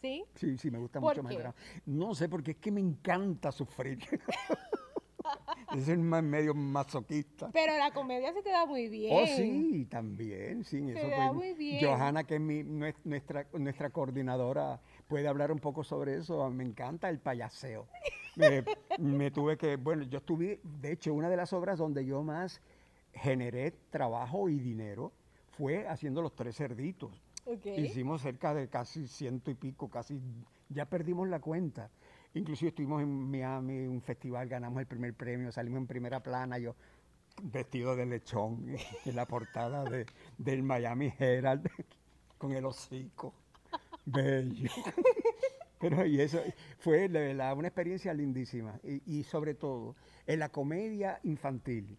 ¿Sí? 0.00 0.24
Sí, 0.34 0.58
sí, 0.58 0.70
me 0.70 0.78
gusta 0.78 1.00
¿Por 1.00 1.12
mucho 1.14 1.22
más 1.22 1.32
el 1.32 1.38
drama. 1.38 1.54
No 1.86 2.14
sé, 2.14 2.28
porque 2.28 2.52
es 2.52 2.56
que 2.58 2.70
me 2.70 2.80
encanta 2.80 3.50
sufrir. 3.52 3.98
es 5.74 5.88
el 5.88 5.98
más 6.00 6.22
medio 6.22 6.54
masoquista. 6.54 7.50
Pero 7.52 7.76
la 7.78 7.90
comedia 7.92 8.32
se 8.34 8.42
te 8.42 8.50
da 8.50 8.66
muy 8.66 8.88
bien. 8.88 9.16
Oh, 9.16 9.26
sí, 9.26 9.86
también, 9.90 10.62
sí. 10.64 10.80
Se 10.92 10.98
eso 10.98 11.08
da 11.08 11.16
pues, 11.16 11.32
muy 11.32 11.54
bien. 11.54 11.84
Johanna, 11.84 12.24
que 12.24 12.34
es 12.34 12.40
mi, 12.40 12.62
nues- 12.62 13.00
nuestra, 13.04 13.46
nuestra 13.54 13.90
coordinadora, 13.90 14.80
puede 15.08 15.26
hablar 15.26 15.50
un 15.50 15.58
poco 15.58 15.82
sobre 15.84 16.16
eso. 16.18 16.48
Me 16.50 16.64
encanta 16.64 17.08
el 17.08 17.18
payaseo. 17.18 17.88
Me, 18.36 18.64
me 18.98 19.30
tuve 19.30 19.56
que, 19.56 19.76
bueno, 19.76 20.02
yo 20.04 20.18
estuve, 20.18 20.60
de 20.62 20.92
hecho, 20.92 21.14
una 21.14 21.28
de 21.28 21.36
las 21.36 21.52
obras 21.52 21.78
donde 21.78 22.04
yo 22.04 22.22
más 22.22 22.60
generé 23.12 23.72
trabajo 23.90 24.48
y 24.48 24.58
dinero 24.58 25.12
fue 25.56 25.86
haciendo 25.86 26.20
los 26.22 26.34
tres 26.34 26.56
cerditos. 26.56 27.12
Ok. 27.46 27.66
Hicimos 27.66 28.22
cerca 28.22 28.54
de 28.54 28.68
casi 28.68 29.06
ciento 29.06 29.50
y 29.50 29.54
pico, 29.54 29.88
casi, 29.88 30.20
ya 30.68 30.86
perdimos 30.86 31.28
la 31.28 31.40
cuenta. 31.40 31.90
Inclusive 32.34 32.70
estuvimos 32.70 33.02
en 33.02 33.30
Miami, 33.30 33.86
un 33.86 34.00
festival, 34.02 34.48
ganamos 34.48 34.80
el 34.80 34.86
primer 34.86 35.14
premio, 35.14 35.52
salimos 35.52 35.78
en 35.78 35.86
primera 35.86 36.20
plana, 36.20 36.58
yo 36.58 36.74
vestido 37.42 37.96
de 37.96 38.06
lechón 38.06 38.66
en 39.04 39.16
la 39.16 39.26
portada 39.26 39.84
de, 39.84 40.06
del 40.38 40.62
Miami 40.62 41.12
Herald, 41.18 41.68
con 42.38 42.52
el 42.52 42.64
hocico, 42.64 43.34
bello. 44.04 44.70
Pero 45.90 46.06
y 46.06 46.18
eso 46.20 46.40
fue 46.78 47.08
de 47.08 47.20
verdad 47.28 47.56
una 47.58 47.68
experiencia 47.68 48.14
lindísima. 48.14 48.80
Y, 48.82 49.18
y 49.18 49.22
sobre 49.24 49.54
todo, 49.54 49.96
en 50.26 50.38
la 50.38 50.48
comedia 50.48 51.20
infantil. 51.24 51.98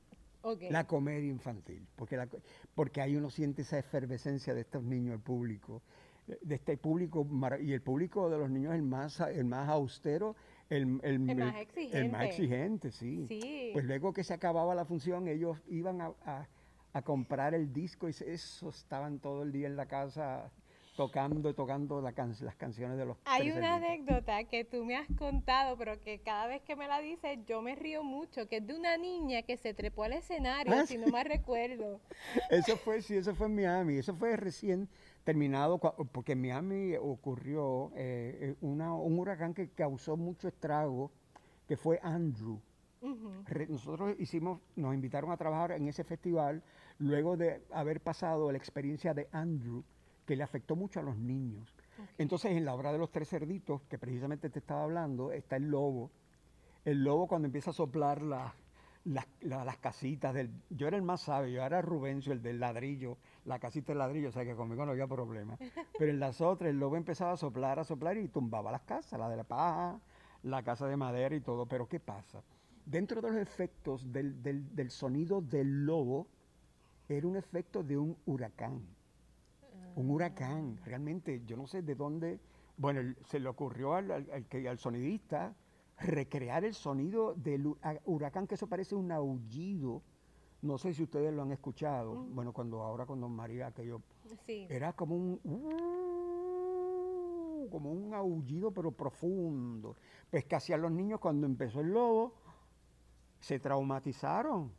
La 0.71 0.85
comedia 0.85 1.29
infantil, 1.29 1.87
porque, 1.95 2.17
la 2.17 2.27
porque 2.75 3.01
ahí 3.01 3.15
uno 3.15 3.29
siente 3.31 3.63
esa 3.63 3.79
efervescencia 3.79 4.53
de 4.53 4.61
estos 4.61 4.83
niños, 4.83 5.13
el 5.15 5.19
público, 5.19 5.81
de 6.41 6.55
este 6.55 6.77
público, 6.77 7.27
y 7.61 7.73
el 7.73 7.81
público 7.81 8.29
de 8.29 8.37
los 8.37 8.49
niños 8.51 8.73
es 8.73 8.77
el 8.79 8.83
más, 8.85 9.19
el 9.21 9.45
más 9.45 9.67
austero, 9.69 10.35
el, 10.69 10.99
El 11.03 11.19
más 11.19 11.29
El 11.29 11.37
más 11.37 11.55
exigente. 11.55 12.25
exigente, 12.27 12.91
sí. 12.91 13.25
Sí. 13.27 13.69
Pues 13.73 13.85
luego 13.85 14.13
que 14.13 14.23
se 14.23 14.33
acababa 14.35 14.73
la 14.75 14.85
función, 14.85 15.27
ellos 15.27 15.57
iban 15.67 16.01
a, 16.01 16.11
a- 16.25 16.47
a 16.93 17.01
comprar 17.01 17.53
el 17.55 17.73
disco 17.73 18.07
y 18.07 18.11
eso 18.11 18.69
estaban 18.69 19.19
todo 19.19 19.41
el 19.43 19.51
día 19.51 19.67
en 19.67 19.75
la 19.75 19.87
casa 19.87 20.51
tocando, 20.95 21.53
tocando 21.53 22.01
la 22.01 22.13
can- 22.13 22.35
las 22.41 22.55
canciones 22.55 22.97
de 22.97 23.05
los 23.05 23.17
Hay 23.25 23.51
una 23.51 23.75
anécdota 23.75 24.43
que 24.45 24.63
tú 24.63 24.85
me 24.85 24.95
has 24.95 25.07
contado, 25.17 25.77
pero 25.77 25.99
que 26.01 26.19
cada 26.19 26.47
vez 26.47 26.61
que 26.61 26.75
me 26.75 26.87
la 26.87 26.99
dices 26.99 27.39
yo 27.45 27.61
me 27.61 27.75
río 27.75 28.03
mucho, 28.03 28.47
que 28.47 28.57
es 28.57 28.67
de 28.67 28.75
una 28.77 28.97
niña 28.97 29.41
que 29.43 29.57
se 29.57 29.73
trepó 29.73 30.03
al 30.03 30.13
escenario, 30.13 30.73
Ah, 30.73 30.85
si 30.85 30.97
no 30.97 31.07
me 31.07 31.23
recuerdo. 31.23 31.99
Eso 32.49 32.77
fue, 32.77 33.01
sí, 33.01 33.15
eso 33.15 33.35
fue 33.35 33.47
en 33.47 33.55
Miami. 33.55 33.97
Eso 33.97 34.13
fue 34.15 34.35
recién 34.37 34.87
terminado, 35.23 35.77
porque 35.79 36.33
en 36.33 36.41
Miami 36.41 36.95
ocurrió 36.95 37.91
eh, 37.95 38.37
eh, 38.41 38.55
una- 38.61 38.93
un 38.93 39.19
huracán 39.19 39.53
que 39.53 39.69
causó 39.69 40.15
mucho 40.17 40.47
estrago, 40.47 41.11
que 41.67 41.75
fue 41.77 41.99
Andrew. 42.03 42.59
Re- 43.47 43.67
Nosotros 43.67 44.15
hicimos, 44.19 44.59
nos 44.75 44.93
invitaron 44.95 45.31
a 45.31 45.37
trabajar 45.37 45.71
en 45.73 45.87
ese 45.87 46.03
festival 46.03 46.63
luego 46.97 47.37
de 47.37 47.61
haber 47.71 47.99
pasado 48.01 48.51
la 48.51 48.57
experiencia 48.57 49.13
de 49.13 49.27
Andrew, 49.31 49.83
que 50.25 50.35
le 50.35 50.43
afectó 50.43 50.75
mucho 50.75 50.99
a 50.99 51.03
los 51.03 51.17
niños. 51.17 51.73
Entonces, 52.17 52.51
en 52.51 52.65
la 52.65 52.73
obra 52.73 52.91
de 52.91 52.97
los 52.97 53.11
tres 53.11 53.29
cerditos, 53.29 53.81
que 53.83 53.97
precisamente 53.97 54.49
te 54.49 54.59
estaba 54.59 54.83
hablando, 54.83 55.31
está 55.31 55.55
el 55.55 55.69
lobo. 55.69 56.11
El 56.83 57.03
lobo 57.03 57.27
cuando 57.27 57.45
empieza 57.47 57.69
a 57.71 57.73
soplar 57.73 58.21
la- 58.21 58.53
las- 59.05 59.27
la- 59.41 59.63
las 59.63 59.77
casitas 59.77 60.33
del... 60.33 60.49
Yo 60.69 60.87
era 60.87 60.97
el 60.97 61.03
más 61.03 61.21
sabio, 61.21 61.53
yo 61.55 61.61
era 61.63 61.81
Rubencio, 61.81 62.33
el 62.33 62.41
del 62.41 62.59
ladrillo, 62.59 63.17
la 63.45 63.59
casita 63.59 63.91
del 63.91 63.99
ladrillo, 63.99 64.29
o 64.29 64.31
sea 64.31 64.43
que 64.43 64.55
conmigo 64.55 64.85
no 64.85 64.91
había 64.91 65.07
problema. 65.07 65.57
Pero 65.99 66.11
en 66.11 66.19
las 66.19 66.41
otras, 66.41 66.69
el 66.69 66.79
lobo 66.79 66.95
empezaba 66.97 67.33
a 67.33 67.37
soplar, 67.37 67.79
a 67.79 67.83
soplar 67.83 68.17
y 68.17 68.27
tumbaba 68.27 68.71
las 68.71 68.81
casas, 68.81 69.19
la 69.19 69.29
de 69.29 69.37
la 69.37 69.43
paja, 69.43 69.99
la 70.43 70.63
casa 70.63 70.87
de 70.87 70.97
madera 70.97 71.35
y 71.35 71.41
todo. 71.41 71.65
Pero 71.67 71.87
¿qué 71.87 71.99
pasa? 71.99 72.41
Dentro 72.85 73.21
de 73.21 73.29
los 73.31 73.37
efectos 73.39 74.11
del, 74.11 74.41
del- 74.43 74.75
del 74.75 74.89
sonido 74.91 75.41
del 75.41 75.85
lobo, 75.85 76.27
era 77.07 77.27
un 77.27 77.35
efecto 77.35 77.83
de 77.83 77.97
un 77.97 78.17
huracán. 78.25 78.81
Un 79.95 80.09
huracán, 80.09 80.77
realmente, 80.85 81.41
yo 81.45 81.55
no 81.57 81.67
sé 81.67 81.81
de 81.81 81.95
dónde, 81.95 82.39
bueno, 82.77 82.99
el- 82.99 83.15
se 83.25 83.39
le 83.39 83.47
ocurrió 83.49 83.93
al, 83.93 84.11
al- 84.11 84.29
al 84.31 84.45
que- 84.45 84.67
al 84.67 84.77
sonidista 84.77 85.55
recrear 85.99 86.65
el 86.65 86.73
sonido 86.73 87.33
del 87.35 87.73
huracán, 88.05 88.47
que 88.47 88.55
eso 88.55 88.67
parece 88.67 88.95
un 88.95 89.11
aullido. 89.11 90.01
No 90.61 90.77
sé 90.77 90.93
si 90.93 91.03
ustedes 91.03 91.33
lo 91.33 91.43
han 91.43 91.51
escuchado. 91.53 92.15
Bueno, 92.25 92.51
cuando 92.51 92.81
ahora 92.81 93.05
con 93.05 93.21
Don 93.21 93.31
María, 93.31 93.67
aquello 93.67 94.01
Sí. 94.45 94.67
era 94.69 94.91
como 94.93 95.15
un 95.15 95.39
uh, 95.43 97.69
como 97.69 97.91
un 97.91 98.13
aullido 98.13 98.71
pero 98.71 98.91
profundo. 98.91 99.95
Pues 100.29 100.45
que 100.45 100.55
hacían 100.55 100.81
los 100.81 100.91
niños 100.91 101.19
cuando 101.19 101.45
empezó 101.47 101.81
el 101.81 101.91
lobo, 101.93 102.33
se 103.39 103.59
traumatizaron, 103.59 104.71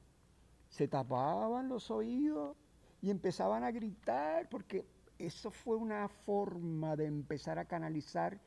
se 0.68 0.88
tapaban 0.88 1.68
los 1.68 1.90
oídos 1.90 2.56
y 3.00 3.10
empezaban 3.10 3.64
a 3.64 3.70
gritar 3.70 4.48
porque 4.48 4.84
eso 5.18 5.50
fue 5.50 5.76
una 5.76 6.08
forma 6.08 6.96
de 6.96 7.06
empezar 7.06 7.58
a 7.58 7.64
canalizar 7.64 8.38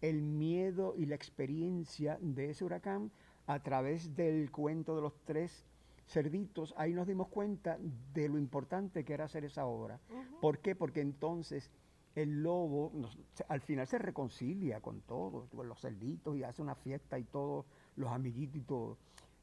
el 0.00 0.22
miedo 0.22 0.94
y 0.96 1.06
la 1.06 1.14
experiencia 1.14 2.18
de 2.20 2.50
ese 2.50 2.64
huracán 2.64 3.10
a 3.46 3.60
través 3.62 4.14
del 4.14 4.50
cuento 4.50 4.94
de 4.96 5.02
los 5.02 5.14
tres 5.24 5.64
cerditos. 6.08 6.74
Ahí 6.76 6.92
nos 6.92 7.06
dimos 7.06 7.28
cuenta 7.28 7.78
de 8.12 8.28
lo 8.28 8.38
importante 8.38 9.04
que 9.04 9.14
era 9.14 9.24
hacer 9.24 9.44
esa 9.44 9.66
obra. 9.66 9.98
¿Por 10.40 10.58
qué? 10.58 10.74
Porque 10.76 11.00
entonces 11.00 11.70
el 12.14 12.42
lobo 12.42 12.90
nos- 12.94 13.18
al 13.48 13.60
final 13.60 13.86
se 13.86 13.98
reconcilia 13.98 14.80
con 14.80 15.00
todos, 15.02 15.48
con 15.50 15.68
los 15.68 15.80
cerditos 15.80 16.36
y 16.36 16.42
hace 16.44 16.62
una 16.62 16.74
fiesta 16.74 17.18
y 17.18 17.24
todos 17.24 17.66
los 17.96 18.10
amiguitos 18.10 18.56
y 18.56 18.62
todo. 18.62 18.98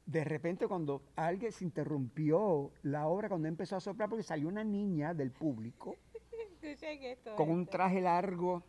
De 0.06 0.22
repente 0.24 0.66
cuando 0.68 1.02
alguien 1.16 1.50
se 1.52 1.64
interrumpió 1.64 2.70
la 2.82 3.06
obra, 3.06 3.28
cuando 3.28 3.48
empezó 3.48 3.76
a 3.76 3.80
soplar, 3.80 4.08
porque 4.08 4.22
salió 4.22 4.48
una 4.48 4.64
niña 4.64 5.14
del 5.14 5.30
público 5.30 5.96
con 7.36 7.50
un 7.50 7.66
traje 7.66 8.00
largo, 8.00 8.62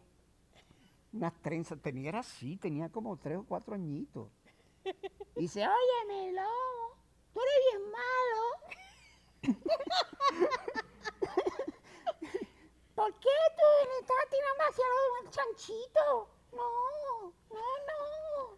unas 1.13 1.34
trenzas. 1.41 1.79
Tenía, 1.81 2.10
era 2.10 2.19
así, 2.19 2.58
tenía 2.58 2.89
como 2.89 3.17
tres 3.17 3.38
o 3.38 3.45
cuatro 3.45 3.75
añitos. 3.75 4.29
Dice, 5.36 5.65
óyeme, 5.67 6.31
lobo, 6.34 6.97
tú 7.34 7.39
eres 7.41 7.55
bien 7.71 7.91
malo. 7.91 8.41
¿Por 12.95 13.13
qué 13.19 13.29
tú 13.58 13.65
me 13.89 13.97
estás 13.99 14.29
tirando 14.29 14.63
hacia 14.69 14.86
un 15.21 15.29
chanchito? 15.29 16.29
No, 16.53 17.34
no, 17.49 17.63
no. 17.88 18.58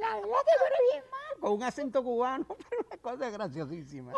La 0.00 0.14
verdad 0.16 0.38
es 0.38 0.44
que 0.44 0.58
tú 0.58 0.64
eres 0.66 0.80
bien 0.92 1.04
malo. 1.10 1.40
Con 1.40 1.52
un 1.52 1.62
acento 1.62 2.02
cubano, 2.02 2.46
pero 2.70 2.82
una 2.86 2.96
cosa 2.98 3.30
graciosísima. 3.30 4.12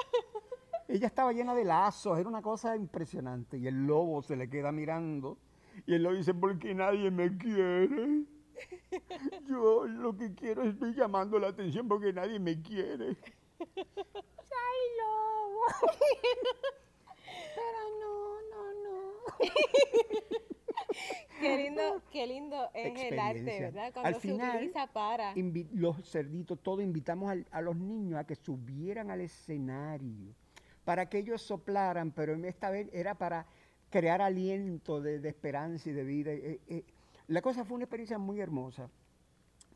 Ella 0.89 1.07
estaba 1.07 1.33
llena 1.33 1.55
de 1.55 1.65
lazos, 1.65 2.19
era 2.19 2.29
una 2.29 2.43
cosa 2.43 2.77
impresionante. 2.77 3.57
Y 3.59 3.67
el 3.67 3.87
lobo 3.87 4.23
se 4.23 4.37
le 4.37 4.49
queda 4.49 4.73
mirando 4.73 5.39
y 5.87 5.95
él 5.95 6.03
lo 6.03 6.13
dice, 6.13 6.35
porque 6.35 6.75
nadie 6.75 7.11
me 7.11 7.37
quiere. 7.37 8.25
Yo 9.49 9.87
lo 9.87 10.17
que 10.17 10.35
quiero 10.35 10.63
es 10.63 10.75
estoy 10.75 10.95
llamando 10.95 11.39
la 11.39 11.49
atención 11.49 11.89
porque 11.89 12.13
nadie 12.13 12.39
me 12.39 12.61
quiere. 12.61 13.17
¡Ay, 13.61 14.83
lobo! 14.99 15.61
Pero 17.55 17.81
no, 18.01 18.41
no, 18.51 18.63
no. 18.83 19.13
Qué 21.41 21.57
lindo, 21.57 22.03
qué 22.13 22.27
lindo 22.27 22.69
es 22.73 23.01
el 23.01 23.19
arte. 23.19 23.61
¿verdad? 23.61 23.93
Cuando 23.93 24.09
Al 24.09 24.15
se 24.15 24.21
final, 24.21 24.57
utiliza 24.59 24.87
para. 24.87 25.35
Los 25.73 26.09
cerditos, 26.09 26.61
todos 26.63 26.83
invitamos 26.83 27.31
al- 27.31 27.47
a 27.51 27.61
los 27.61 27.75
niños 27.77 28.21
a 28.21 28.25
que 28.25 28.37
subieran 28.37 29.11
al 29.11 29.23
escenario 29.23 30.35
para 30.85 31.07
que 31.07 31.19
ellos 31.19 31.43
soplaran, 31.43 32.11
pero 32.13 32.35
esta 32.45 32.71
vez 32.71 32.89
era 32.93 33.15
para 33.15 33.47
crear 33.91 34.23
aliento 34.23 35.01
de, 35.01 35.21
de 35.21 35.29
esperanza 35.29 35.91
y 35.91 35.93
de 35.93 36.05
vida. 36.05 36.33
Eh, 36.33 36.61
eh, 36.69 36.85
la 37.29 37.43
cosa 37.43 37.65
fue 37.65 37.77
una 37.77 37.85
experiencia 37.85 38.19
muy 38.19 38.41
hermosa. 38.41 38.89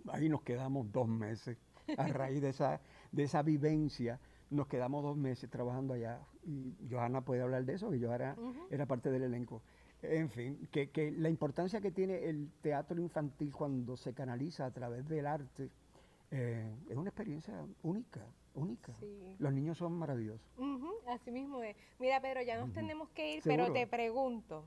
Ahí 0.08 0.28
nos 0.28 0.42
quedamos 0.42 0.90
dos 0.92 1.08
meses 1.08 1.58
a 1.96 2.06
raíz 2.08 2.40
de 2.40 2.50
esa, 2.50 2.80
de 3.12 3.22
esa 3.24 3.42
vivencia. 3.42 4.18
Nos 4.50 4.66
quedamos 4.68 5.02
dos 5.02 5.16
meses 5.16 5.50
trabajando 5.50 5.94
allá 5.94 6.20
y 6.44 6.74
Johanna 6.90 7.20
puede 7.22 7.42
hablar 7.42 7.64
de 7.64 7.74
eso, 7.74 7.90
que 7.90 7.98
Johanna 7.98 8.36
era 8.70 8.86
parte 8.86 9.10
del 9.10 9.24
elenco. 9.24 9.62
En 10.02 10.28
fin, 10.28 10.68
que, 10.70 10.90
que 10.90 11.10
la 11.10 11.28
importancia 11.28 11.80
que 11.80 11.90
tiene 11.90 12.28
el 12.28 12.50
teatro 12.60 13.00
infantil 13.00 13.52
cuando 13.52 13.96
se 13.96 14.12
canaliza 14.12 14.66
a 14.66 14.70
través 14.70 15.08
del 15.08 15.26
arte 15.26 15.70
eh, 16.30 16.74
es 16.88 16.96
una 16.96 17.10
experiencia 17.10 17.54
única, 17.82 18.20
única. 18.56 18.92
Sí. 19.00 19.36
Los 19.38 19.52
niños 19.52 19.78
son 19.78 19.92
maravillosos. 19.98 20.46
Ujú, 20.58 20.90
así 21.08 21.30
mismo 21.30 21.62
es. 21.62 21.76
Mira, 21.98 22.20
Pedro, 22.20 22.42
ya 22.42 22.58
nos 22.58 22.72
tenemos 22.72 23.08
que 23.10 23.34
ir, 23.36 23.42
pero 23.44 23.72
te 23.72 23.86
pregunto, 23.86 24.64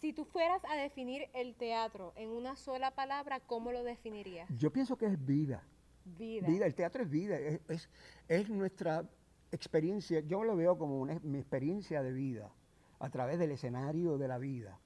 si 0.00 0.12
tú 0.12 0.24
fueras 0.24 0.62
a 0.66 0.76
definir 0.76 1.28
el 1.32 1.54
teatro 1.54 2.12
en 2.16 2.28
una 2.30 2.56
sola 2.56 2.90
palabra, 2.90 3.40
¿cómo 3.40 3.72
lo 3.72 3.82
definirías? 3.82 4.48
Yo 4.58 4.70
pienso 4.70 4.96
que 4.96 5.06
es 5.06 5.24
vida. 5.24 5.62
Vida. 6.04 6.46
Vida, 6.46 6.66
el 6.66 6.74
teatro 6.74 7.02
es 7.02 7.08
vida, 7.08 7.38
es, 7.38 7.60
es- 7.68 7.88
es 8.28 8.50
nuestra 8.50 9.08
experiencia, 9.52 10.20
yo 10.20 10.42
lo 10.44 10.56
veo 10.56 10.76
como 10.76 11.00
una, 11.00 11.18
mi 11.22 11.38
experiencia 11.38 12.02
de 12.02 12.12
vida, 12.12 12.50
a 12.98 13.08
través 13.08 13.38
del 13.38 13.52
escenario 13.52 14.18
de 14.18 14.28
la 14.28 14.36
vida. 14.38 14.78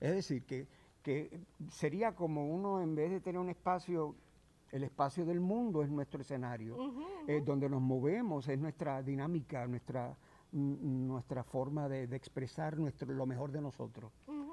Es 0.00 0.12
decir, 0.12 0.44
que, 0.44 0.66
que 1.02 1.40
sería 1.70 2.14
como 2.14 2.52
uno, 2.52 2.82
en 2.82 2.94
vez 2.94 3.10
de 3.10 3.20
tener 3.20 3.40
un 3.40 3.48
espacio, 3.48 4.14
el 4.72 4.84
espacio 4.84 5.24
del 5.24 5.40
mundo 5.40 5.82
es 5.82 5.88
nuestro 5.90 6.20
escenario, 6.20 6.76
eh, 7.26 7.42
donde 7.44 7.68
nos 7.68 7.80
movemos, 7.80 8.48
es 8.48 8.58
nuestra 8.58 9.02
dinámica, 9.02 9.66
nuestra, 9.66 10.16
nuestra 10.52 11.42
forma 11.44 11.88
de, 11.88 12.06
de 12.06 12.16
expresar 12.16 12.78
nuestro, 12.78 13.12
lo 13.12 13.26
mejor 13.26 13.50
de 13.52 13.60
nosotros 13.60 14.12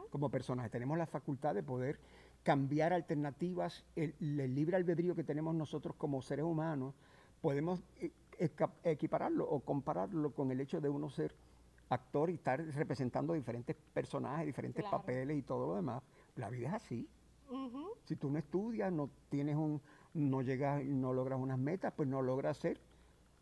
como 0.09 0.29
personajes. 0.29 0.71
Tenemos 0.71 0.97
la 0.97 1.05
facultad 1.05 1.53
de 1.55 1.63
poder 1.63 1.99
cambiar 2.43 2.93
alternativas, 2.93 3.83
el, 3.95 4.13
el 4.21 4.53
libre 4.55 4.77
albedrío 4.77 5.15
que 5.15 5.23
tenemos 5.23 5.53
nosotros 5.55 5.95
como 5.97 6.21
seres 6.21 6.45
humanos, 6.45 6.93
podemos 7.41 7.83
eh, 7.97 8.11
equipararlo 8.83 9.45
o 9.49 9.59
compararlo 9.61 10.31
con 10.31 10.51
el 10.51 10.61
hecho 10.61 10.79
de 10.79 10.89
uno 10.89 11.09
ser 11.09 11.35
actor 11.89 12.29
y 12.29 12.35
estar 12.35 12.59
representando 12.59 13.33
diferentes 13.33 13.75
personajes, 13.93 14.45
diferentes 14.45 14.83
Claro. 14.83 14.97
papeles 14.99 15.37
y 15.37 15.41
todo 15.41 15.67
lo 15.67 15.75
demás. 15.75 16.01
La 16.35 16.49
vida 16.49 16.67
es 16.69 16.73
así. 16.73 17.07
Si 18.05 18.15
tú 18.15 18.29
no 18.31 18.39
estudias, 18.39 18.91
no 18.91 19.09
tienes 19.29 19.55
un, 19.55 19.79
no 20.15 20.41
llegas, 20.41 20.83
no 20.83 21.13
logras 21.13 21.39
unas 21.39 21.59
metas, 21.59 21.93
pues 21.95 22.09
no 22.09 22.21
logras 22.21 22.57
ser 22.57 22.79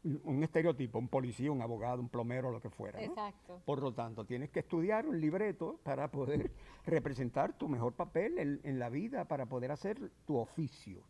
un 0.04 0.44
estereotipo, 0.44 1.00
un 1.00 1.08
policía, 1.08 1.50
un 1.52 1.62
abogado, 1.62 2.02
un 2.02 2.10
plomero, 2.10 2.52
lo 2.52 2.60
que 2.60 2.70
fuera. 2.70 3.00
¿no? 3.00 3.06
Exacto. 3.06 3.62
Por 3.64 3.82
lo 3.82 3.94
tanto, 3.94 4.26
tienes 4.26 4.50
que 4.50 4.60
estudiar 4.60 5.08
un 5.08 5.22
libreto 5.22 5.80
para 5.84 6.12
poder 6.12 6.52
representar 6.86 7.54
tu 7.58 7.70
mejor 7.70 7.94
papel 7.94 8.38
en, 8.38 8.60
en 8.64 8.80
la 8.80 8.90
vida, 8.90 9.26
para 9.26 9.46
poder 9.46 9.72
hacer 9.72 10.12
tu 10.26 10.38
oficio. 10.38 11.04